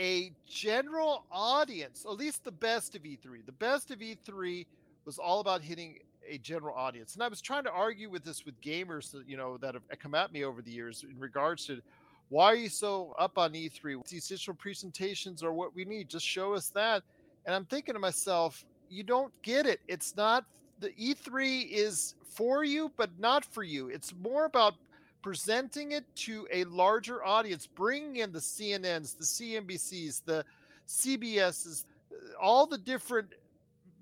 [0.00, 3.46] a general audience, at least the best of E3.
[3.46, 4.66] The best of E3
[5.04, 7.14] was all about hitting a general audience.
[7.14, 9.82] And I was trying to argue with this with gamers, that, you know, that have
[9.92, 11.80] uh, come at me over the years in regards to
[12.28, 14.06] why are you so up on E3?
[14.08, 16.08] These digital presentations are what we need.
[16.08, 17.02] Just show us that.
[17.46, 19.80] And I'm thinking to myself, you don't get it.
[19.88, 20.44] It's not
[20.80, 23.88] the E3 is for you, but not for you.
[23.88, 24.74] It's more about
[25.22, 30.44] presenting it to a larger audience, bringing in the CNNs, the CNBCs, the
[30.86, 33.28] CBSs, uh, all the different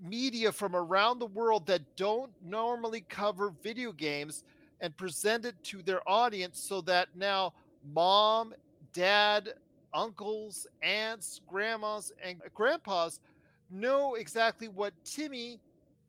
[0.03, 4.43] media from around the world that don't normally cover video games
[4.81, 7.53] and present it to their audience so that now
[7.93, 8.53] mom,
[8.91, 9.53] dad,
[9.93, 13.19] uncles, aunts, grandmas, and grandpas
[13.71, 15.59] know exactly what Timmy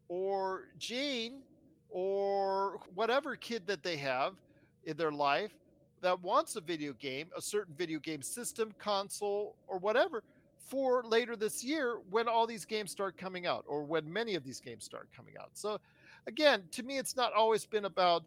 [0.09, 1.43] or Jane
[1.89, 4.35] or whatever kid that they have
[4.85, 5.53] in their life
[6.03, 10.23] that wants a video game, a certain video game system, console, or whatever,
[10.67, 14.45] for later this year when all these games start coming out or when many of
[14.45, 15.51] these games start coming out.
[15.55, 15.79] So
[16.27, 18.25] again, to me it's not always been about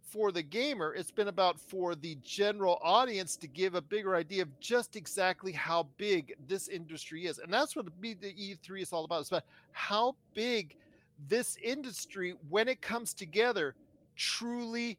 [0.00, 4.42] for the gamer, it's been about for the general audience to give a bigger idea
[4.42, 7.38] of just exactly how big this industry is.
[7.38, 9.20] And that's what the E3 is all about.
[9.20, 10.76] It's about how big
[11.28, 13.74] this industry, when it comes together,
[14.16, 14.96] truly,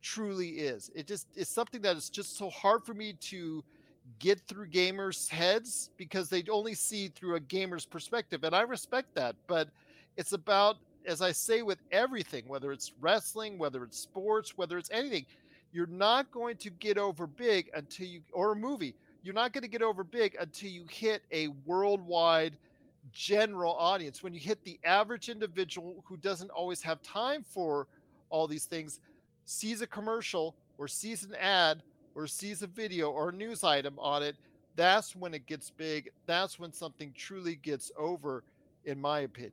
[0.00, 0.90] truly is.
[0.94, 3.64] It just is something that is just so hard for me to
[4.22, 8.44] get through gamers' heads because they only see through a gamer's perspective.
[8.44, 9.34] And I respect that.
[9.48, 9.68] But
[10.16, 14.90] it's about as I say with everything, whether it's wrestling, whether it's sports, whether it's
[14.92, 15.26] anything,
[15.72, 19.62] you're not going to get over big until you, or a movie, you're not going
[19.62, 22.56] to get over big until you hit a worldwide
[23.12, 24.22] general audience.
[24.22, 27.86] When you hit the average individual who doesn't always have time for
[28.30, 29.00] all these things,
[29.44, 31.82] sees a commercial or sees an ad
[32.14, 34.36] or sees a video or a news item on it,
[34.76, 36.10] that's when it gets big.
[36.26, 38.44] That's when something truly gets over,
[38.84, 39.52] in my opinion.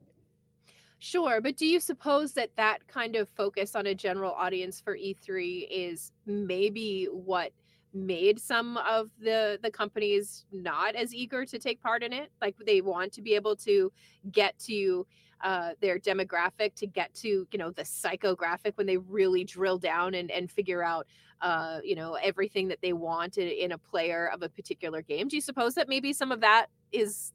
[0.98, 4.96] Sure, but do you suppose that that kind of focus on a general audience for
[4.96, 7.52] E3 is maybe what
[7.92, 12.30] made some of the the companies not as eager to take part in it?
[12.42, 13.90] Like they want to be able to
[14.30, 15.06] get to
[15.42, 20.14] uh, their demographic, to get to you know the psychographic when they really drill down
[20.14, 21.06] and and figure out
[21.40, 25.28] uh, you know everything that they want in, in a player of a particular game.
[25.28, 27.32] Do you suppose that maybe some of that is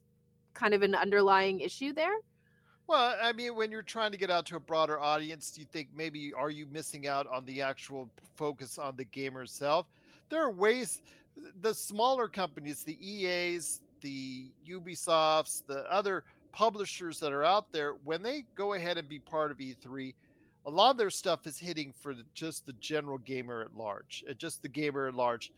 [0.53, 2.15] kind of an underlying issue there?
[2.87, 5.67] Well, I mean, when you're trying to get out to a broader audience, do you
[5.71, 9.87] think maybe are you missing out on the actual focus on the gamer itself?
[10.29, 11.01] There are ways
[11.61, 16.23] the smaller companies, the EAs, the Ubisofts, the other
[16.55, 20.13] publishers that are out there, when they go ahead and be part of E3,
[20.65, 24.23] a lot of their stuff is hitting for the, just the general gamer at large,
[24.29, 25.51] uh, just the gamer at large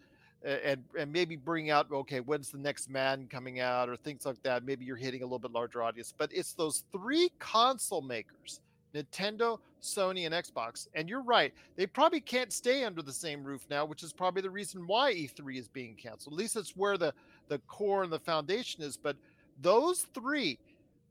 [0.44, 4.42] and and maybe bring out okay when's the next Madden coming out or things like
[4.44, 4.64] that.
[4.64, 8.62] Maybe you're hitting a little bit larger audience but it's those three console makers
[8.96, 13.66] nintendo sony and xbox and you're right they probably can't stay under the same roof
[13.70, 16.34] now which is probably the reason why e3 is being canceled.
[16.34, 17.14] At least it's where the
[17.48, 19.16] the core and the foundation is but
[19.62, 20.60] those three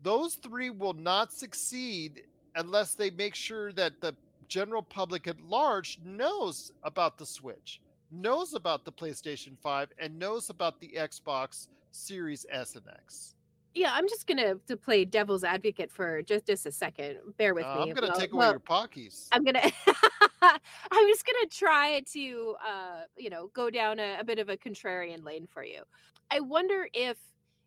[0.03, 2.23] those three will not succeed
[2.55, 4.15] unless they make sure that the
[4.49, 7.81] general public at large knows about the switch
[8.11, 13.35] knows about the PlayStation 5 and knows about the Xbox Series S and X.
[13.75, 17.19] Yeah, I'm just gonna to play devil's advocate for just just a second.
[17.37, 17.83] Bear with Uh, me.
[17.91, 19.29] I'm gonna Well, take away well, your pockies.
[19.33, 19.61] I'm gonna.
[20.43, 24.57] I'm just gonna try to, uh, you know, go down a, a bit of a
[24.57, 25.83] contrarian lane for you.
[26.31, 27.19] I wonder if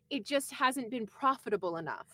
[0.08, 2.06] it just hasn't been profitable enough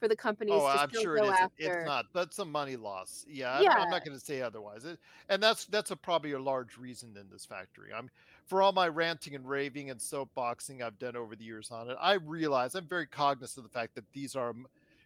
[0.00, 1.38] for the oh, companies Oh, to I'm still sure it go isn't.
[1.38, 1.78] after.
[1.80, 2.06] It's not.
[2.12, 3.24] That's a money loss.
[3.28, 4.84] Yeah, I'm, Yeah, I'm not going to say otherwise.
[4.84, 4.98] It,
[5.28, 7.90] and that's that's a probably a large reason in this factory.
[7.96, 8.10] I'm
[8.46, 11.96] for all my ranting and raving and soapboxing I've done over the years on it.
[12.00, 14.54] I realize I'm very cognizant of the fact that these are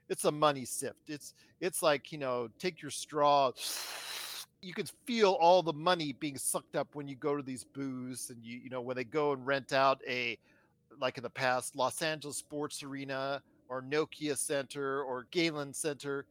[0.09, 1.09] it's a money sift.
[1.09, 3.53] It's it's like you know take your straw.
[4.62, 8.30] You can feel all the money being sucked up when you go to these booths
[8.30, 10.38] and you you know when they go and rent out a
[10.99, 13.42] like in the past Los Angeles Sports Arena
[13.75, 16.27] or Nokia Center or Galen Center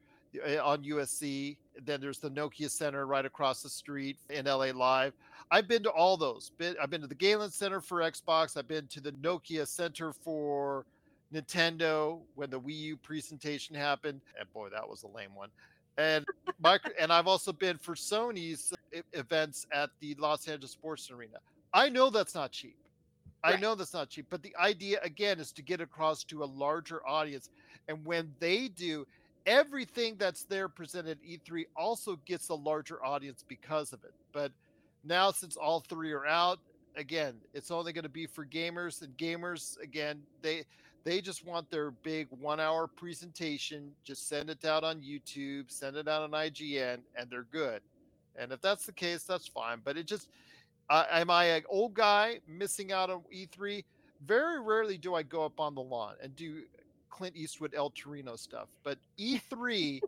[0.47, 1.57] uh, on USC.
[1.83, 5.13] Then there's the Nokia Center right across the street in LA Live.
[5.51, 6.51] I've been to all those.
[6.81, 8.55] I've been to the Galen Center for Xbox.
[8.55, 10.85] I've been to the Nokia Center for
[11.33, 14.21] Nintendo when the Wii U presentation happened.
[14.39, 15.49] And boy, that was a lame one.
[15.97, 16.25] And
[16.61, 18.73] micro, and I've also been for Sony's
[19.11, 21.39] events at the Los Angeles Sports Arena.
[21.73, 22.77] I know that's not cheap.
[23.43, 26.45] I know that's not cheap, but the idea again is to get across to a
[26.45, 27.49] larger audience.
[27.87, 29.05] And when they do,
[29.45, 34.13] everything that's there presented at E3 also gets a larger audience because of it.
[34.31, 34.51] But
[35.03, 36.59] now, since all three are out,
[36.95, 39.01] again, it's only going to be for gamers.
[39.01, 40.63] And gamers, again, they
[41.03, 43.91] they just want their big one-hour presentation.
[44.05, 47.81] Just send it out on YouTube, send it out on IGN, and they're good.
[48.37, 49.81] And if that's the case, that's fine.
[49.83, 50.29] But it just
[51.11, 53.83] am I an old guy missing out on E3?
[54.25, 56.63] Very rarely do I go up on the lawn and do
[57.09, 58.69] Clint Eastwood El Torino stuff.
[58.83, 60.01] But E3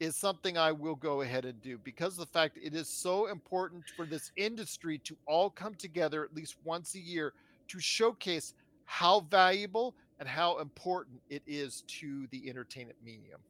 [0.00, 3.26] is something I will go ahead and do because of the fact it is so
[3.26, 7.32] important for this industry to all come together at least once a year
[7.68, 8.54] to showcase
[8.84, 13.40] how valuable and how important it is to the entertainment medium.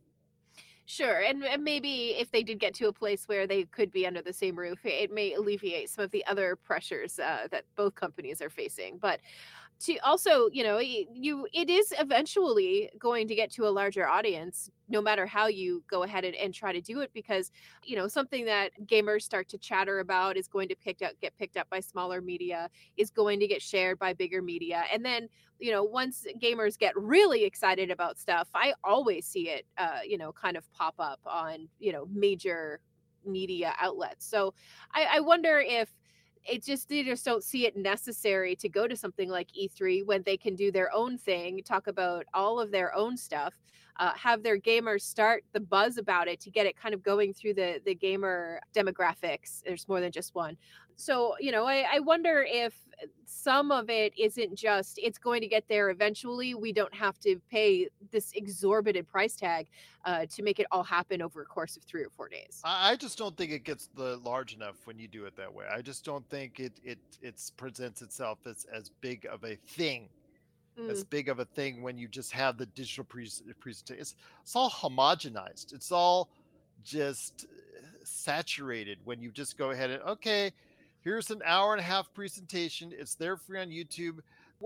[0.86, 4.06] Sure, and, and maybe if they did get to a place where they could be
[4.06, 7.94] under the same roof, it may alleviate some of the other pressures uh, that both
[7.94, 8.98] companies are facing.
[8.98, 9.20] But
[9.80, 14.70] to also, you know, you it is eventually going to get to a larger audience
[14.88, 17.50] no matter how you go ahead and, and try to do it because
[17.84, 21.36] you know something that gamers start to chatter about is going to pick up get
[21.38, 25.28] picked up by smaller media is going to get shared by bigger media and then
[25.58, 30.18] you know once gamers get really excited about stuff i always see it uh you
[30.18, 32.80] know kind of pop up on you know major
[33.26, 34.26] media outlets.
[34.26, 34.52] So
[34.92, 35.90] i i wonder if
[36.46, 40.22] it just they just don't see it necessary to go to something like E3 when
[40.24, 43.54] they can do their own thing, talk about all of their own stuff,
[43.98, 47.32] uh, have their gamers start the buzz about it to get it kind of going
[47.32, 49.62] through the the gamer demographics.
[49.64, 50.56] There's more than just one.
[50.96, 52.74] So you know, I, I wonder if
[53.26, 56.54] some of it isn't just it's going to get there eventually.
[56.54, 59.68] We don't have to pay this exorbitant price tag
[60.04, 62.60] uh, to make it all happen over a course of three or four days.
[62.64, 65.66] I just don't think it gets the large enough when you do it that way.
[65.72, 70.08] I just don't think it it it presents itself as as big of a thing,
[70.88, 74.00] as Mm, big of a thing when you just have the digital pre- presentation.
[74.00, 75.72] It's, it's all homogenized.
[75.72, 76.30] It's all
[76.82, 80.52] just uh, saturated when you just go ahead and okay,
[81.00, 82.92] here's an hour and a half presentation.
[82.96, 84.20] It's there free on YouTube.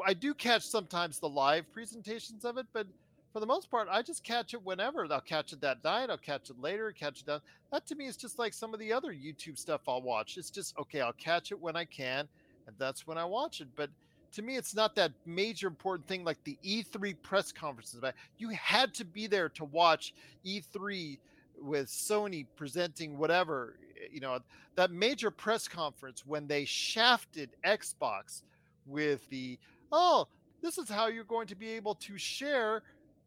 [0.06, 2.86] I do catch sometimes the live presentations of it, but
[3.32, 5.06] for the most part, I just catch it whenever.
[5.12, 6.11] I'll catch it that night.
[6.11, 6.92] I'll catch it later.
[6.92, 7.40] Catch it down.
[7.72, 10.36] That to me is just like some of the other YouTube stuff I'll watch.
[10.38, 11.00] It's just okay.
[11.00, 12.28] I'll catch it when I can,
[12.66, 13.68] and that's when I watch it.
[13.76, 13.90] But
[14.32, 18.00] to me, it's not that major important thing like the E3 press conferences.
[18.00, 20.14] But you had to be there to watch
[20.44, 21.18] E3
[21.60, 23.76] with Sony presenting whatever.
[24.02, 24.38] eh, You know
[24.76, 28.42] that major press conference when they shafted Xbox
[28.86, 29.58] with the
[29.92, 30.26] oh
[30.62, 32.82] this is how you're going to be able to share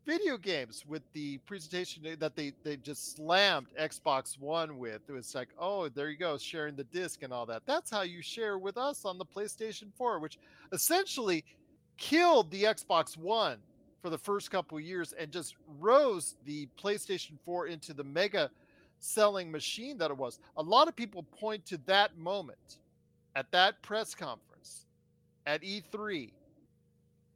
[0.06, 5.02] video games with the presentation that they they just slammed Xbox One with.
[5.08, 7.64] It was like, oh, there you go, sharing the disc and all that.
[7.66, 10.38] That's how you share with us on the PlayStation 4, which
[10.72, 11.44] essentially
[11.98, 13.58] killed the Xbox One
[14.02, 18.50] for the first couple years and just rose the PlayStation 4 into the mega
[19.00, 20.40] selling machine that it was.
[20.58, 22.80] A lot of people point to that moment
[23.36, 24.86] at that press conference
[25.46, 26.32] at E3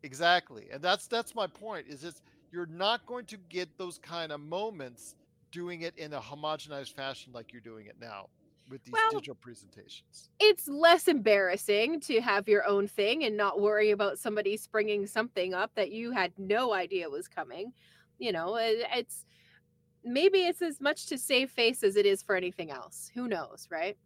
[0.05, 0.67] Exactly.
[0.71, 2.21] And that's that's my point is it's
[2.55, 5.15] you're not going to get those kind of moments
[5.51, 8.27] doing it in a homogenized fashion like you're doing it now
[8.69, 10.29] with these Well, digital presentations.
[10.39, 15.53] it's less embarrassing to have your own thing and not worry about somebody springing something
[15.53, 17.73] up that you had no idea was coming.
[18.19, 19.25] You know, uh, it's
[20.03, 23.11] maybe it's as much to save face as it is for anything else.
[23.13, 23.97] Who knows, right?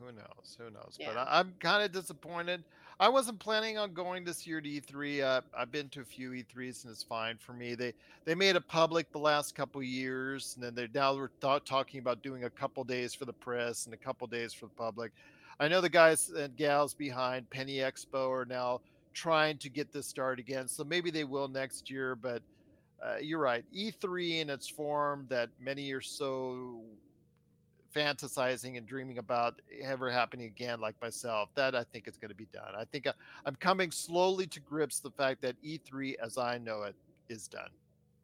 [0.00, 0.56] Who knows?
[0.58, 0.96] Who knows?
[0.98, 1.24] But Yeah.
[1.24, 2.64] I, I'm kind of disappointed.
[3.00, 5.22] I wasn't planning on going this year to E3.
[5.22, 7.76] Uh, I've been to a few E3s and it's fine for me.
[7.76, 7.94] They
[8.24, 12.00] they made it public the last couple years, and then they're now we're ta- talking
[12.00, 15.12] about doing a couple days for the press and a couple days for the public.
[15.60, 18.80] I know the guys and gals behind Penny Expo are now
[19.14, 22.16] trying to get this started again, so maybe they will next year.
[22.16, 22.42] But
[23.00, 26.80] uh, you're right, E3 in its form that many are so
[27.94, 32.34] fantasizing and dreaming about ever happening again like myself that i think is going to
[32.34, 33.12] be done i think I,
[33.44, 36.96] i'm coming slowly to grips the fact that e3 as i know it
[37.28, 37.70] is done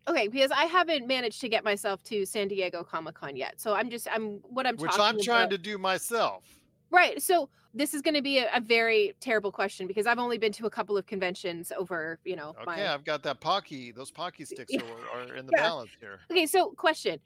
[0.06, 3.58] Okay, because I haven't managed to get myself to San Diego Comic Con yet.
[3.58, 5.50] So I'm just I'm what I'm which talking i'm trying about.
[5.50, 6.60] to do myself
[6.90, 7.20] Right.
[7.20, 10.52] So this is going to be a, a very terrible question because I've only been
[10.52, 14.10] to a couple of conventions over, you know, okay my i've got that pocky those
[14.10, 15.62] pocky sticks are, are in the Yeah.
[15.62, 17.20] balance here Okay, so question.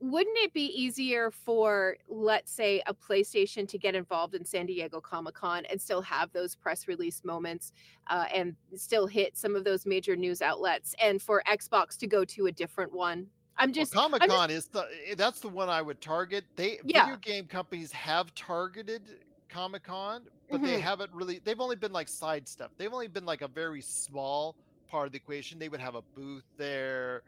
[0.00, 4.98] Wouldn't it be easier for, let's say, a PlayStation to get involved in San Diego
[4.98, 7.72] Comic Con and still have those press release moments
[8.06, 12.24] uh, and still hit some of those major news outlets and for Xbox to go
[12.24, 13.26] to a different one?
[13.58, 16.44] I'm just, well, I'm just, comic-con is the eh, that's the one i would target
[16.56, 17.04] they yeah.
[17.04, 19.02] video game companies have targeted
[19.50, 20.80] comic-con but they mhm.
[20.80, 24.56] haven't really they've only been like side stuff they've only been like a very small
[24.88, 27.22] part of the equation they would have a booth there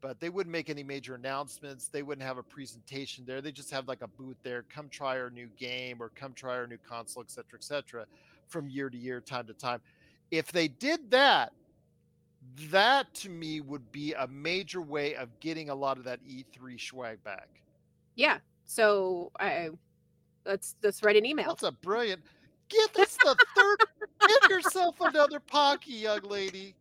[0.00, 3.70] but they wouldn't make any major announcements they wouldn't have a presentation there they just
[3.70, 6.78] have like a booth there come try our new game or come try our new
[6.88, 8.06] console etc cetera, etc cetera,
[8.46, 9.80] from year to year time to time
[10.30, 11.52] if they did that
[12.70, 16.80] that to me would be a major way of getting a lot of that e3
[16.80, 17.48] swag back
[18.14, 18.38] Yeah.
[18.64, 19.70] So I
[20.44, 21.46] let's let's write an email.
[21.48, 22.22] that's a brilliant
[22.68, 23.78] get this the third
[24.26, 26.74] give yourself another pocky young lady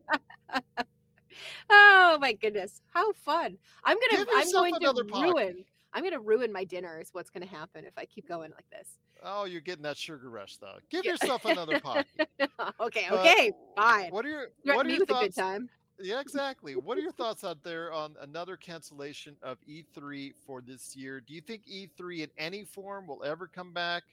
[1.70, 2.82] Oh my goodness.
[2.94, 3.58] How fun.
[3.84, 7.46] I'm gonna Give I'm going to ruin I'm gonna ruin my dinner is what's gonna
[7.46, 8.98] happen if I keep going like this.
[9.24, 10.76] Oh, you're getting that sugar rush though.
[10.90, 11.12] Give Yeah.
[11.12, 12.08] yourself another Pocky.
[12.80, 14.12] okay, uh, okay, fine.
[14.12, 15.36] What are your Threaten what are your with a good thoughts?
[15.36, 15.70] time.
[16.00, 16.76] Yeah, exactly.
[16.76, 21.22] What are your thoughts out there on another cancellation of E3 for this year?
[21.22, 24.04] Do you think E3 in any form will ever come back?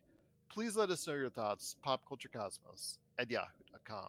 [0.48, 1.76] Please let us know your thoughts.
[1.82, 4.08] Pop Culture Cosmos at yahoo.com.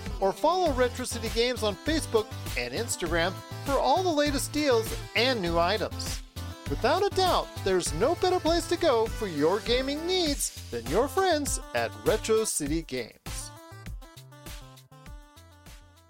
[0.21, 3.33] or follow Retro City Games on Facebook and Instagram
[3.65, 6.21] for all the latest deals and new items.
[6.69, 11.09] Without a doubt, there's no better place to go for your gaming needs than your
[11.09, 13.51] friends at Retro City Games.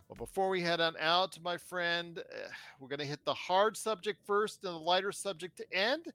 [0.08, 2.48] Well, before we head on out, my friend, uh,
[2.80, 6.14] we're going to hit the hard subject first and the lighter subject to end.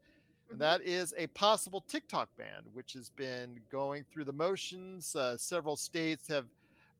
[0.49, 5.17] And that is a possible TikTok ban, which has been going through the motions.
[5.17, 6.45] Uh, several states have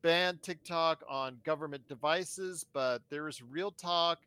[0.01, 4.19] banned TikTok on government devices, but there is real talk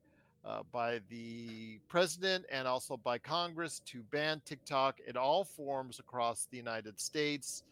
[0.44, 6.46] uh, by the president and also by Congress to ban TikTok in all forms across
[6.50, 7.62] the United States.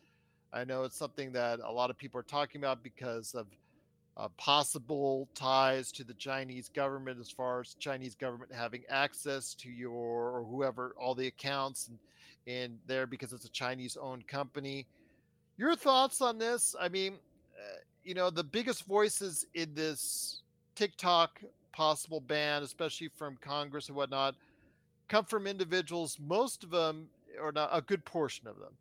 [0.52, 3.46] I know it's something that a lot of people are talking about because of
[4.16, 9.70] uh, possible ties to the Chinese government as far as Chinese government having access to
[9.70, 11.98] your or whoever all the accounts and
[12.48, 14.86] in there because it's a Chinese owned company.
[15.58, 16.74] Your thoughts on this?
[16.80, 17.14] I mean,
[17.58, 17.76] uh,
[18.08, 20.40] you know, the biggest voices in this
[20.74, 21.42] TikTok
[21.72, 24.34] possible ban, especially from Congress and whatnot,
[25.08, 28.72] come from individuals, most of them, or not a good portion of them.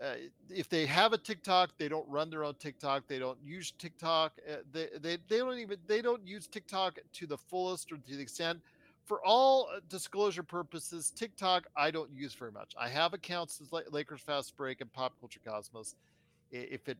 [0.00, 3.06] Uh, if they have a TikTok, they don't run their own TikTok.
[3.06, 4.32] They don't use TikTok.
[4.50, 8.16] Uh, they, they, they don't even they don't use TikTok to the fullest or to
[8.16, 8.60] the extent.
[9.04, 12.72] For all uh, disclosure purposes, TikTok I don't use very much.
[12.78, 15.94] I have accounts as like Lakers Fast Break and Pop Culture Cosmos.
[16.50, 16.96] If it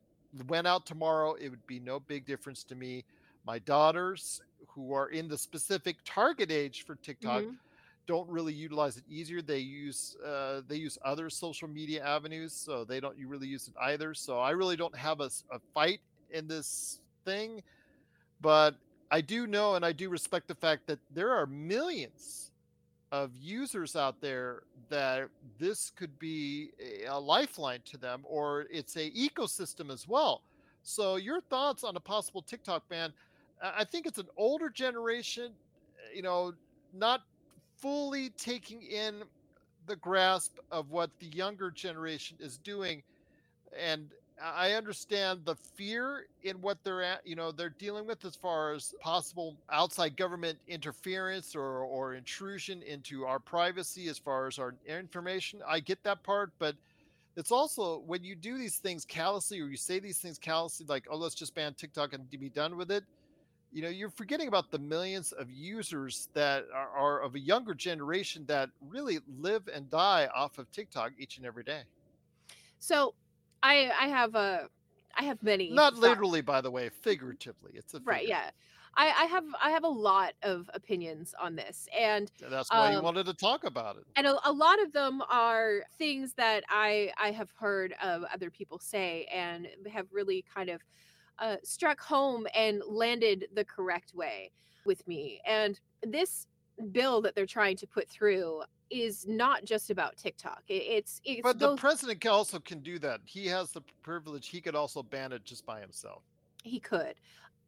[0.48, 3.04] went out tomorrow, it would be no big difference to me.
[3.44, 7.54] My daughters, who are in the specific target age for TikTok, mm-hmm.
[8.06, 9.40] don't really utilize it easier.
[9.40, 13.68] They use uh, they use other social media avenues, so they don't you really use
[13.68, 14.14] it either.
[14.14, 17.62] So I really don't have a, a fight in this thing,
[18.40, 18.74] but
[19.10, 22.50] I do know and I do respect the fact that there are millions
[23.12, 25.28] of users out there that
[25.58, 26.70] this could be
[27.08, 30.42] a lifeline to them or it's a ecosystem as well.
[30.82, 33.12] So your thoughts on a possible tiktok ban
[33.62, 35.52] i think it's an older generation
[35.98, 36.52] eh, you know
[36.92, 37.22] not
[37.76, 39.22] fully taking in
[39.86, 43.02] the grasp of what the younger generation is doing
[43.78, 44.10] and
[44.42, 48.74] I understand the fear in what they're at, you know, they're dealing with as far
[48.74, 54.74] as possible outside government interference or, or intrusion into our privacy as far as our
[54.86, 55.60] information.
[55.66, 56.76] I get that part, but
[57.36, 61.06] it's also when you do these things callously or you say these things callously, like,
[61.10, 63.04] oh, let's just ban TikTok and be done with it.
[63.72, 67.74] You know, you're forgetting about the millions of users that are, are of a younger
[67.74, 71.82] generation that really live and die off of TikTok each and every day.
[72.78, 73.14] So
[73.62, 74.68] I I have a
[75.16, 76.02] I have many not thoughts.
[76.02, 78.12] literally by the way figuratively it's a figure.
[78.12, 78.50] right yeah
[78.96, 82.94] I, I have I have a lot of opinions on this, and that's why um,
[82.94, 84.04] you wanted to talk about it.
[84.16, 88.50] And a, a, lot of them are things that I I have heard of other
[88.50, 90.80] people say, and have really kind of
[91.38, 94.50] uh, struck home and landed the correct way
[94.86, 95.40] with me.
[95.46, 96.46] And this
[96.92, 100.62] bill that they're trying to put through is not just about TikTok.
[100.68, 103.20] it's, it's but the president also can do that.
[103.24, 104.48] He has the privilege.
[104.48, 106.22] He could also ban it just by himself.
[106.62, 107.14] He could.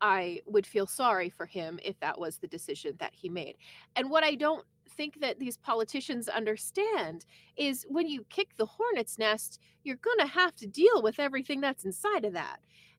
[0.01, 3.57] I would feel sorry for him if that was the decision that he made.
[3.97, 4.65] And what I don't
[4.97, 7.25] think that these politicians understand
[7.57, 11.61] is when you kick the hornet's nest, you're going to have to deal with everything
[11.61, 12.59] that's inside of that.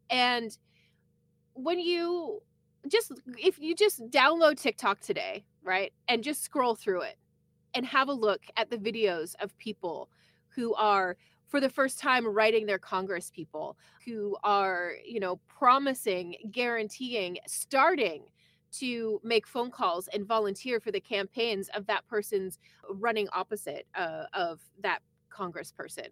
[0.09, 0.57] And
[1.53, 2.41] when you
[2.87, 5.93] just if you just download TikTok today, right?
[6.07, 7.17] And just scroll through it
[7.73, 10.09] and have a look at the videos of people
[10.49, 16.35] who are for the first time writing their congress people who are you know promising
[16.51, 18.23] guaranteeing starting
[18.71, 22.59] to make phone calls and volunteer for the campaigns of that person's
[22.91, 24.99] running opposite uh, of that
[25.31, 26.07] congressperson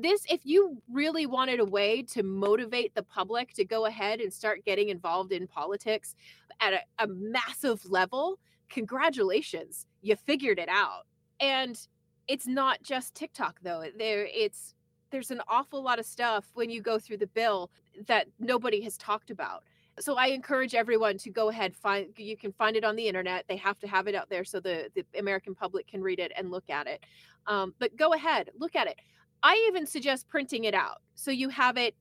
[0.00, 4.32] this if you really wanted a way to motivate the public to go ahead and
[4.32, 6.14] start getting involved in politics
[6.60, 8.38] at a, a massive level
[8.72, 11.06] congratulations, you figured it out.
[11.38, 11.78] And
[12.26, 13.84] it's not just TikTok though.
[13.96, 14.74] There it's
[15.10, 17.70] there's an awful lot of stuff when you go through the bill
[18.06, 19.62] that nobody has talked about.
[20.00, 23.44] So I encourage everyone to go ahead find you can find it on the internet.
[23.46, 26.32] They have to have it out there so the the American public can read it
[26.36, 27.04] and look at it.
[27.46, 28.96] Um, but go ahead, look at it.
[29.42, 31.94] I even suggest printing it out so you have it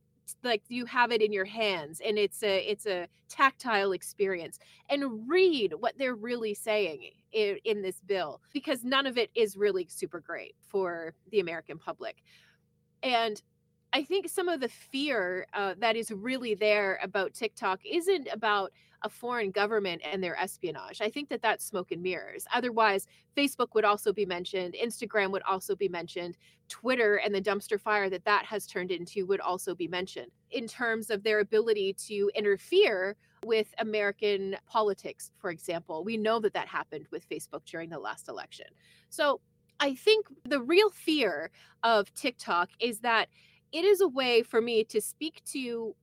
[0.44, 4.60] like you have it in your hands and it's a it's a tactile experience
[4.90, 9.56] and read what they're really saying in, in this bill because none of it is
[9.56, 12.24] really super great for the American public.
[13.04, 13.42] And
[13.94, 18.72] I think some of the fear uh, that is really there about TikTok isn't about
[19.04, 21.02] a foreign government and their espionage.
[21.02, 22.46] I think that that's smoke and mirrors.
[22.54, 26.38] Otherwise, Facebook would also be mentioned, Instagram would also be mentioned,
[26.70, 30.68] Twitter and the dumpster fire that that has turned into would also be mentioned in
[30.68, 36.04] terms of their ability to interfere with American politics, for example.
[36.04, 38.68] We know that that happened with Facebook during the last election.
[39.10, 39.42] So
[39.80, 41.50] I think the real fear
[41.82, 43.30] of TikTok is that
[43.72, 45.96] it is a way for me to speak to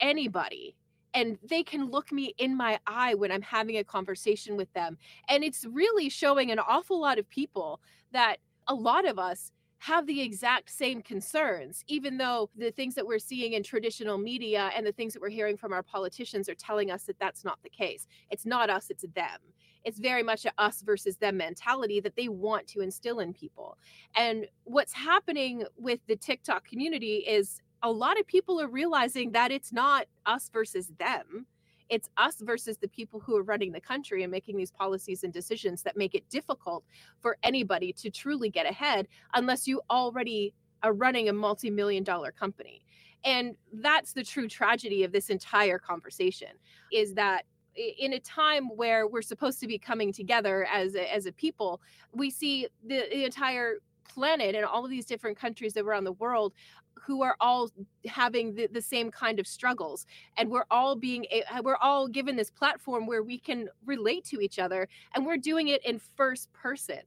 [0.00, 0.76] anybody
[1.16, 4.98] and they can look me in my eye when I'm having a conversation with them.
[5.28, 7.80] And it's really showing an awful lot of people
[8.12, 8.36] that
[8.68, 13.18] a lot of us have the exact same concerns, even though the things that we're
[13.18, 16.90] seeing in traditional media and the things that we're hearing from our politicians are telling
[16.90, 18.06] us that that's not the case.
[18.30, 19.40] It's not us, it's them.
[19.86, 23.78] It's very much a us versus them mentality that they want to instill in people.
[24.16, 29.52] And what's happening with the TikTok community is a lot of people are realizing that
[29.52, 31.46] it's not us versus them.
[31.88, 35.32] It's us versus the people who are running the country and making these policies and
[35.32, 36.82] decisions that make it difficult
[37.20, 42.32] for anybody to truly get ahead unless you already are running a multi million dollar
[42.32, 42.82] company.
[43.24, 46.48] And that's the true tragedy of this entire conversation
[46.92, 47.44] is that
[47.76, 51.80] in a time where we're supposed to be coming together as a, as a people,
[52.12, 53.76] we see the, the entire
[54.08, 56.52] planet and all of these different countries around the world
[56.94, 57.70] who are all
[58.06, 60.06] having the, the same kind of struggles.
[60.36, 61.26] And we're all being
[61.62, 65.68] we're all given this platform where we can relate to each other and we're doing
[65.68, 67.00] it in first person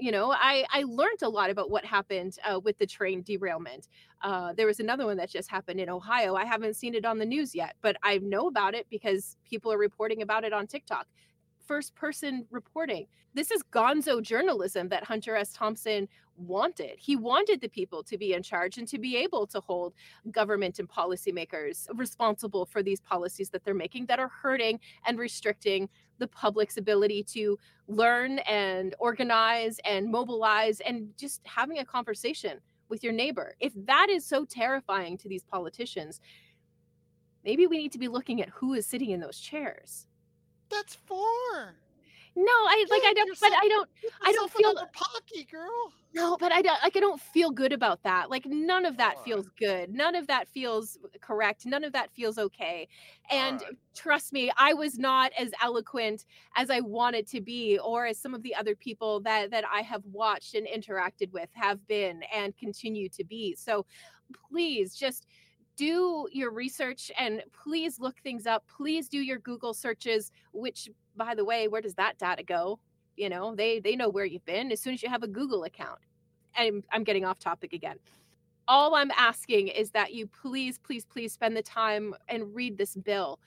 [0.00, 3.88] you know i i learned a lot about what happened uh, with the train derailment
[4.22, 7.18] uh, there was another one that just happened in ohio i haven't seen it on
[7.18, 10.66] the news yet but i know about it because people are reporting about it on
[10.66, 11.06] tiktok
[11.70, 13.06] first person reporting.
[13.32, 15.52] This is gonzo journalism that Hunter S.
[15.52, 16.98] Thompson wanted.
[16.98, 19.94] He wanted the people to be in charge and to be able to hold
[20.32, 25.88] government and policymakers responsible for these policies that they're making that are hurting and restricting
[26.20, 27.58] the public's ability to
[27.88, 33.56] learn and organize and mobilize and just having a conversation with your neighbor.
[33.58, 36.20] If that is so terrifying to these politicians,
[37.44, 40.06] maybe we need to be looking at who is sitting in those chairs.
[40.70, 41.74] That's four.
[42.36, 43.88] No, I like I don't, but I don't,
[44.22, 45.92] I don't feel pocky girl.
[46.12, 48.30] No, but I don't like I don't feel good about that.
[48.30, 49.92] Like none of that feels good.
[49.92, 51.66] None of that feels correct.
[51.66, 52.88] None of that feels okay.
[53.30, 53.72] And right.
[53.94, 56.24] trust me, I was not as eloquent
[56.56, 59.82] as I wanted to be, or as some of the other people that that I
[59.82, 63.54] have watched and interacted with have been and continue to be.
[63.54, 63.86] So
[64.48, 65.26] please just
[65.80, 68.64] do your research and please look things up.
[68.68, 72.78] Please do your Google searches, which by the way, where does that data go?
[73.16, 75.64] You know, they they know where you've been as soon as you have a Google
[75.64, 75.98] account.
[76.54, 77.96] I'm I'm getting off topic again.
[78.68, 82.94] All I'm asking is that you please, please, please spend the time and read this
[82.94, 83.40] bill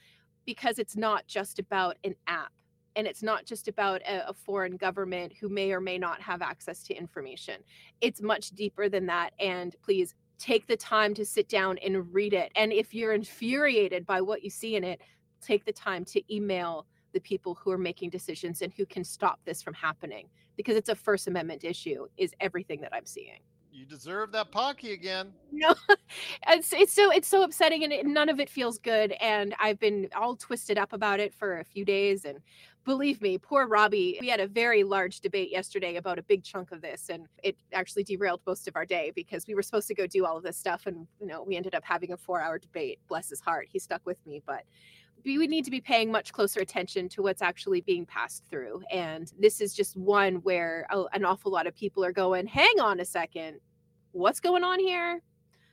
[0.44, 2.52] because it's not just about an app
[2.96, 6.42] and it's not just about a, a, foreign government who may or may not have
[6.42, 7.64] access to information.
[8.02, 9.34] It's much deeper than that.
[9.40, 10.14] And please
[10.44, 12.52] take the time to sit down and read it.
[12.58, 15.00] And if you're infuriated by what you see in it,
[15.42, 19.40] take the time to email the people who are making decisions and who can stop
[19.46, 20.28] this from happening
[20.58, 23.40] because it's a First Amendment issue, is everything that I'm seeing.
[23.74, 25.34] You deserve that pocky again.
[25.52, 25.74] No,
[26.48, 29.14] it's it's so it's so upsetting, and it, none of it feels good.
[29.14, 32.38] And I've been all twisted up about it for a few days, and
[32.86, 34.20] believe me, poor Robbie.
[34.22, 37.58] We had a very large debate yesterday about a big chunk of this, and it
[37.74, 40.44] actually derailed most of our day because we were supposed to go do all of
[40.44, 43.00] this stuff, and you know, we ended up having a four-hour debate.
[43.08, 44.66] Bless his heart, he stuck with me, but
[45.26, 48.82] we would need to be paying much closer attention to what's actually being passed through.
[48.92, 52.80] And this is just one where a, an awful lot of people are going, hang
[52.80, 53.60] on a second,
[54.12, 55.22] what's going on here?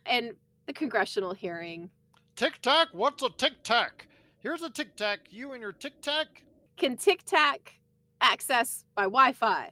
[0.06, 0.32] And
[0.66, 1.90] the congressional hearing.
[2.36, 4.06] Tic Tac, what's a tic tac?
[4.38, 5.20] Here's a tic tac.
[5.30, 6.42] You and your tic tac
[6.80, 7.74] can Tic Tac
[8.22, 9.70] access by Wi Fi.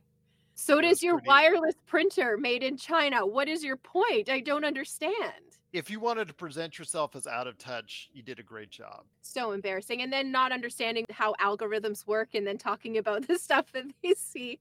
[0.54, 1.28] So does your pretty...
[1.28, 3.26] wireless printer made in China.
[3.26, 4.28] What is your point?
[4.28, 5.47] I don't understand.
[5.72, 9.04] If you wanted to present yourself as out of touch, you did a great job.
[9.20, 10.00] So embarrassing.
[10.00, 14.14] And then not understanding how algorithms work and then talking about the stuff that they
[14.14, 14.60] see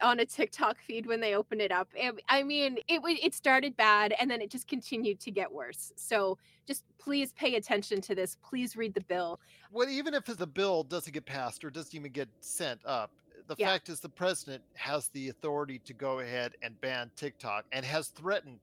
[0.00, 1.88] on a TikTok feed when they open it up.
[2.28, 5.92] I mean, it it started bad and then it just continued to get worse.
[5.96, 8.36] So just please pay attention to this.
[8.42, 9.40] Please read the bill.
[9.72, 13.10] Well, even if the bill doesn't get passed or doesn't even get sent up,
[13.48, 13.68] the yeah.
[13.68, 18.08] fact is the president has the authority to go ahead and ban TikTok and has
[18.08, 18.60] threatened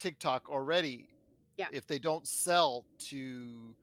[0.00, 1.08] TikTok already
[1.56, 1.66] Yeah.
[1.72, 3.74] If they don't sell to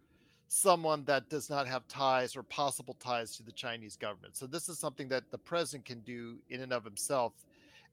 [0.48, 4.36] someone that does not have ties or possible ties to the Chinese government.
[4.36, 7.32] So this is something that the president can do in and of himself.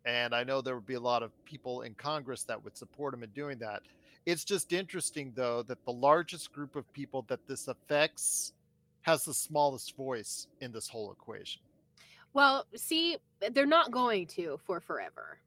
[0.04, 3.14] And I know there would be a lot of people in Congress that would support
[3.14, 3.82] him in doing that.
[4.26, 8.52] It's just interesting, though, that the largest group of people that this affects
[9.02, 11.62] has the smallest voice in this whole equation.
[12.34, 13.18] Well, see,
[13.52, 15.38] they're not going to for forever.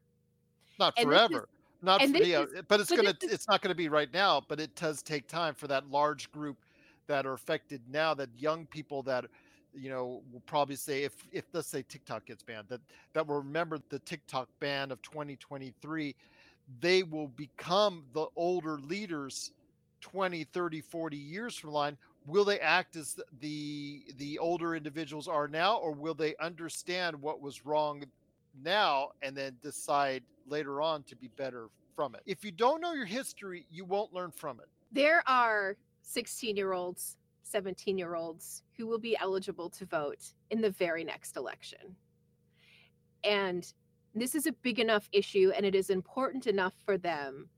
[0.80, 1.50] Not And forever.
[1.82, 3.76] Not and for, this yeah, uh, is- but it's but gonna is- it's not gonna
[3.76, 6.58] be right now, but it does take time for that large group
[7.08, 9.26] that are affected now that young people that
[9.74, 12.82] you know will probably say if if let's say TikTok gets banned that
[13.14, 16.16] that will remember the TikTok ban of 2023
[16.80, 19.52] they will become the older leaders
[20.02, 21.98] 20 30 40 years from line.
[22.26, 27.42] Will they act as the the older individuals are now or will they understand what
[27.42, 28.04] was wrong
[28.60, 32.94] now and then decide later on to be better from it if you don't know
[32.94, 38.64] your history you won't learn from it There are 16 year olds, 17 year olds
[38.78, 41.96] who will be eligible to vote in the very next election.
[43.24, 43.72] And
[44.14, 47.50] this is a big enough issue and it is important enough for them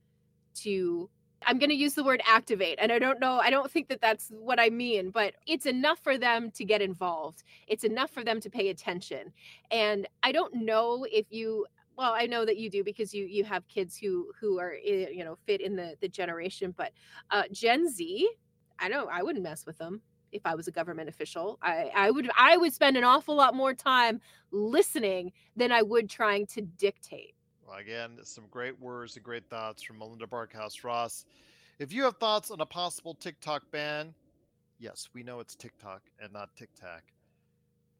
[0.55, 1.09] to
[1.45, 4.01] I'm going to use the word activate and I don't know I don't think that
[4.01, 7.43] that's what I mean but it's enough for them to get involved.
[7.67, 9.33] It's enough for them to pay attention.
[9.71, 11.65] And I don't know if you
[11.97, 15.07] well I know that you do because you you have kids who who are eh,
[15.11, 16.91] you know fit in the the generation but
[17.31, 18.29] uh Gen Z
[18.79, 21.59] I don't I wouldn't mess with them if I was a government official.
[21.61, 24.19] I I would I would spend an awful lot more time
[24.51, 27.35] listening than I would trying to dictate
[27.79, 31.25] again, some great words and great thoughts from Melinda Barkhouse Ross.
[31.79, 34.13] If you have thoughts on a possible TikTok ban,
[34.79, 37.01] yes, we know it's TikTok and not TikTok.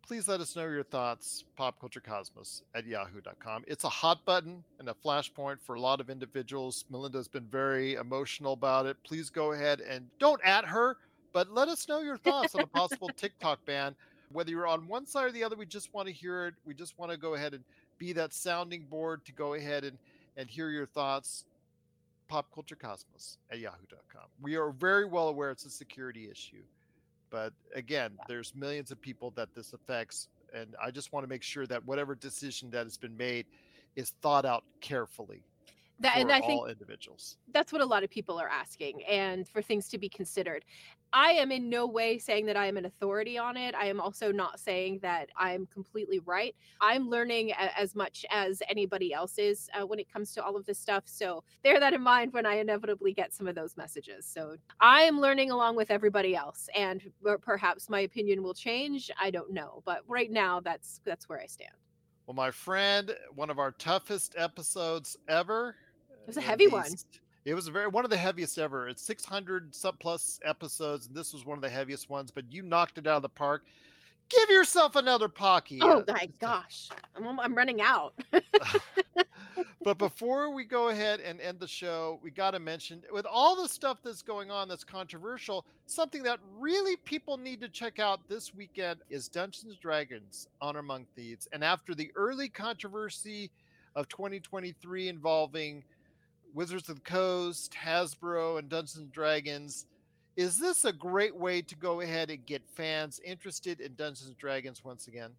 [0.06, 3.64] Please let us know your thoughts, popculturecosmos at yahoo.com.
[3.68, 6.84] It's a hot button and a flashpoint for a lot of individuals.
[6.90, 8.98] Melinda's been very emotional about it.
[9.06, 10.98] Please go ahead and don't at her,
[11.32, 13.96] but let us know your thoughts on a possible TikTok ban.
[14.34, 16.56] Whether you're on one side or the other, we just want to hear it.
[16.66, 17.64] We just want to go ahead and
[18.04, 19.98] be that sounding board to go ahead and,
[20.36, 21.46] and hear your thoughts.
[22.30, 24.24] Popculturecosmos at yahoo.com.
[24.42, 26.64] We are very well aware it's a security issue.
[27.30, 30.28] But again, there's millions of people that this affects.
[30.54, 33.46] And I just want to make sure that whatever decision that has been made
[33.96, 35.44] is thought out carefully
[36.00, 37.38] that and I think individuals.
[37.54, 40.66] that's what a lot of people are asking and for things to be considered.
[41.16, 43.76] I am in no way saying that I am an authority on it.
[43.76, 46.56] I am also not saying that I'm completely right.
[46.82, 50.56] I'm learning a- as much as anybody else is uh, when it comes to all
[50.58, 51.04] of this stuff.
[51.06, 54.26] So bear that in mind when I inevitably get some of those messages.
[54.26, 57.02] So I am learning along with everybody else, and
[57.44, 59.12] perhaps my opinion will change.
[59.22, 61.72] I don't know, but right now that's that's where I stand.
[62.26, 65.76] Well, my friend, one of our toughest episodes ever.
[66.10, 66.86] It was a uh, heavy one.
[67.44, 68.88] It was very one of the heaviest ever.
[68.88, 72.32] It's 600 sub plus episodes, and this was one of the heaviest ones.
[72.32, 73.64] But you knocked it out of the park.
[74.30, 75.80] Give yourself another Pocky.
[75.82, 78.14] Oh my gosh, I'm, I'm running out.
[79.84, 83.62] but before we go ahead and end the show, we got to mention with all
[83.62, 88.28] the stuff that's going on that's controversial, something that really people need to check out
[88.28, 91.48] this weekend is Dungeons Dragons Honor Among Thieves.
[91.52, 93.52] And after the early controversy
[93.96, 95.84] of 2023 involving
[96.54, 99.86] Wizards of the Coast, Hasbro, and Dungeons and Dragons,
[100.36, 104.38] is this a great way to go ahead and get fans interested in Dungeons and
[104.38, 105.32] Dragons once again?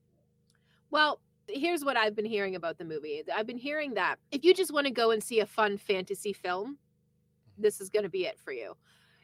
[0.91, 3.23] Well, here's what I've been hearing about the movie.
[3.35, 6.33] I've been hearing that if you just want to go and see a fun fantasy
[6.33, 7.63] film, mm-hmm.
[7.63, 8.77] this is going to be it for you.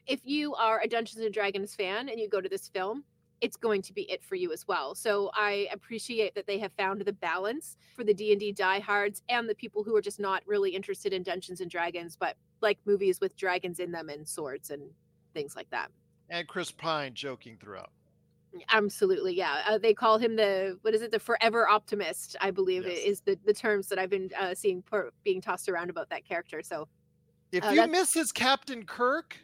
[0.06, 3.04] If you are a Dungeons and Dragons fan and you go to this film,
[3.40, 4.94] it's going to be it for you as well.
[4.94, 9.54] So I appreciate that they have found the balance for the D&D diehards and the
[9.54, 13.36] people who are just not really interested in Dungeons and Dragons but like movies with
[13.36, 14.82] dragons in them and swords and
[15.32, 15.90] things like that.
[16.28, 17.90] And Chris Pine joking throughout.
[18.72, 19.62] Absolutely, yeah.
[19.68, 21.12] Uh, they call him the what is it?
[21.12, 22.98] The forever optimist, I believe, Yes.
[23.04, 26.24] is the the terms that I've been uh, seeing per, being tossed around about that
[26.24, 26.62] character.
[26.62, 26.88] So
[27.52, 29.36] If Uh, you miss his Captain Kirk,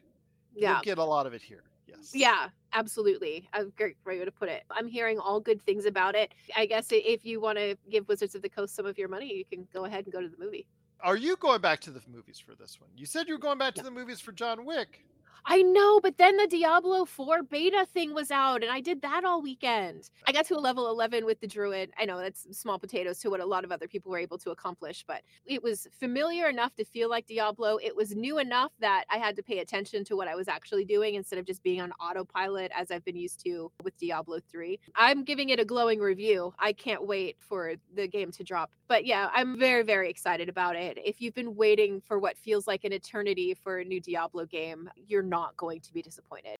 [0.54, 1.64] yeah, you'll get a lot of it here.
[1.86, 2.10] Yes.
[2.14, 3.48] yeah, absolutely.
[3.52, 4.64] A great way to put it.
[4.70, 6.34] I'm hearing all good things about it.
[6.56, 9.32] I guess if you want to give Wizards of the Coast some of your money,
[9.32, 10.66] you can go ahead and go to the movie.
[11.00, 12.90] Are you going back to the movies for this one?
[12.96, 15.04] You said you were going back to the movies for John Wick.
[15.44, 19.24] I know, but then the Diablo 4 beta thing was out and I did that
[19.24, 20.10] all weekend.
[20.26, 21.92] I got to a level 11 with the druid.
[21.98, 24.50] I know that's small potatoes to what a lot of other people were able to
[24.50, 27.78] accomplish, but it was familiar enough to feel like Diablo.
[27.82, 30.84] It was new enough that I had to pay attention to what I was actually
[30.84, 34.78] doing instead of just being on autopilot as I've been used to with Diablo 3.
[34.94, 36.54] I'm giving it a glowing review.
[36.58, 38.70] I can't wait for the game to drop.
[38.88, 40.98] But yeah, I'm very, very excited about it.
[41.04, 44.88] If you've been waiting for what feels like an eternity for a new Diablo game,
[45.08, 46.56] you're not going to be disappointed.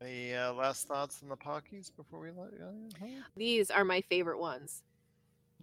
[0.00, 2.66] Any uh, last thoughts on the Pockies before we let you?
[3.00, 3.06] Uh,
[3.36, 4.82] these are my favorite ones.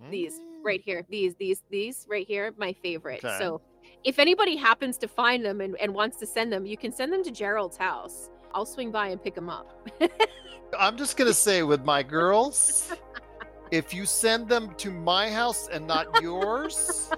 [0.02, 0.12] Mm.
[0.12, 1.06] These right here.
[1.10, 3.24] These, these, these right here, my favorite.
[3.24, 3.38] Okay.
[3.38, 3.62] So
[4.04, 7.12] if anybody happens to find them and, and wants to send them, you can send
[7.12, 8.30] them to Gerald's house.
[8.54, 9.90] I'll swing by and pick them up.
[10.80, 12.94] I'm just going to say with my girls,
[13.72, 17.12] if you send them to my house and not yours,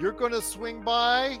[0.00, 1.38] you're going to swing by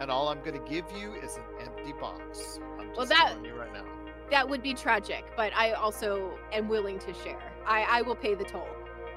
[0.00, 2.60] and all I'm going to give you is an empty box.
[2.78, 3.84] I'm well, that you right now.
[4.30, 7.52] That would be tragic, but I also am willing to share.
[7.66, 8.68] I, I will pay the toll.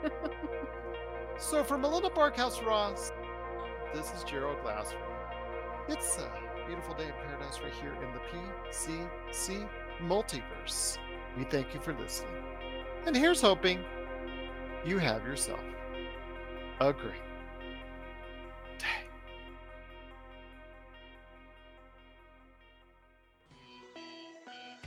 [1.37, 3.11] so for Melinda Barkhouse Ross,
[3.93, 4.99] this is Gerald Glassford.
[5.89, 6.31] It's a
[6.65, 9.67] beautiful day in paradise right here in the PCC
[10.01, 10.97] multiverse.
[11.37, 12.43] We thank you for listening.
[13.05, 13.83] And here's hoping
[14.85, 15.59] you have yourself
[16.79, 17.21] a great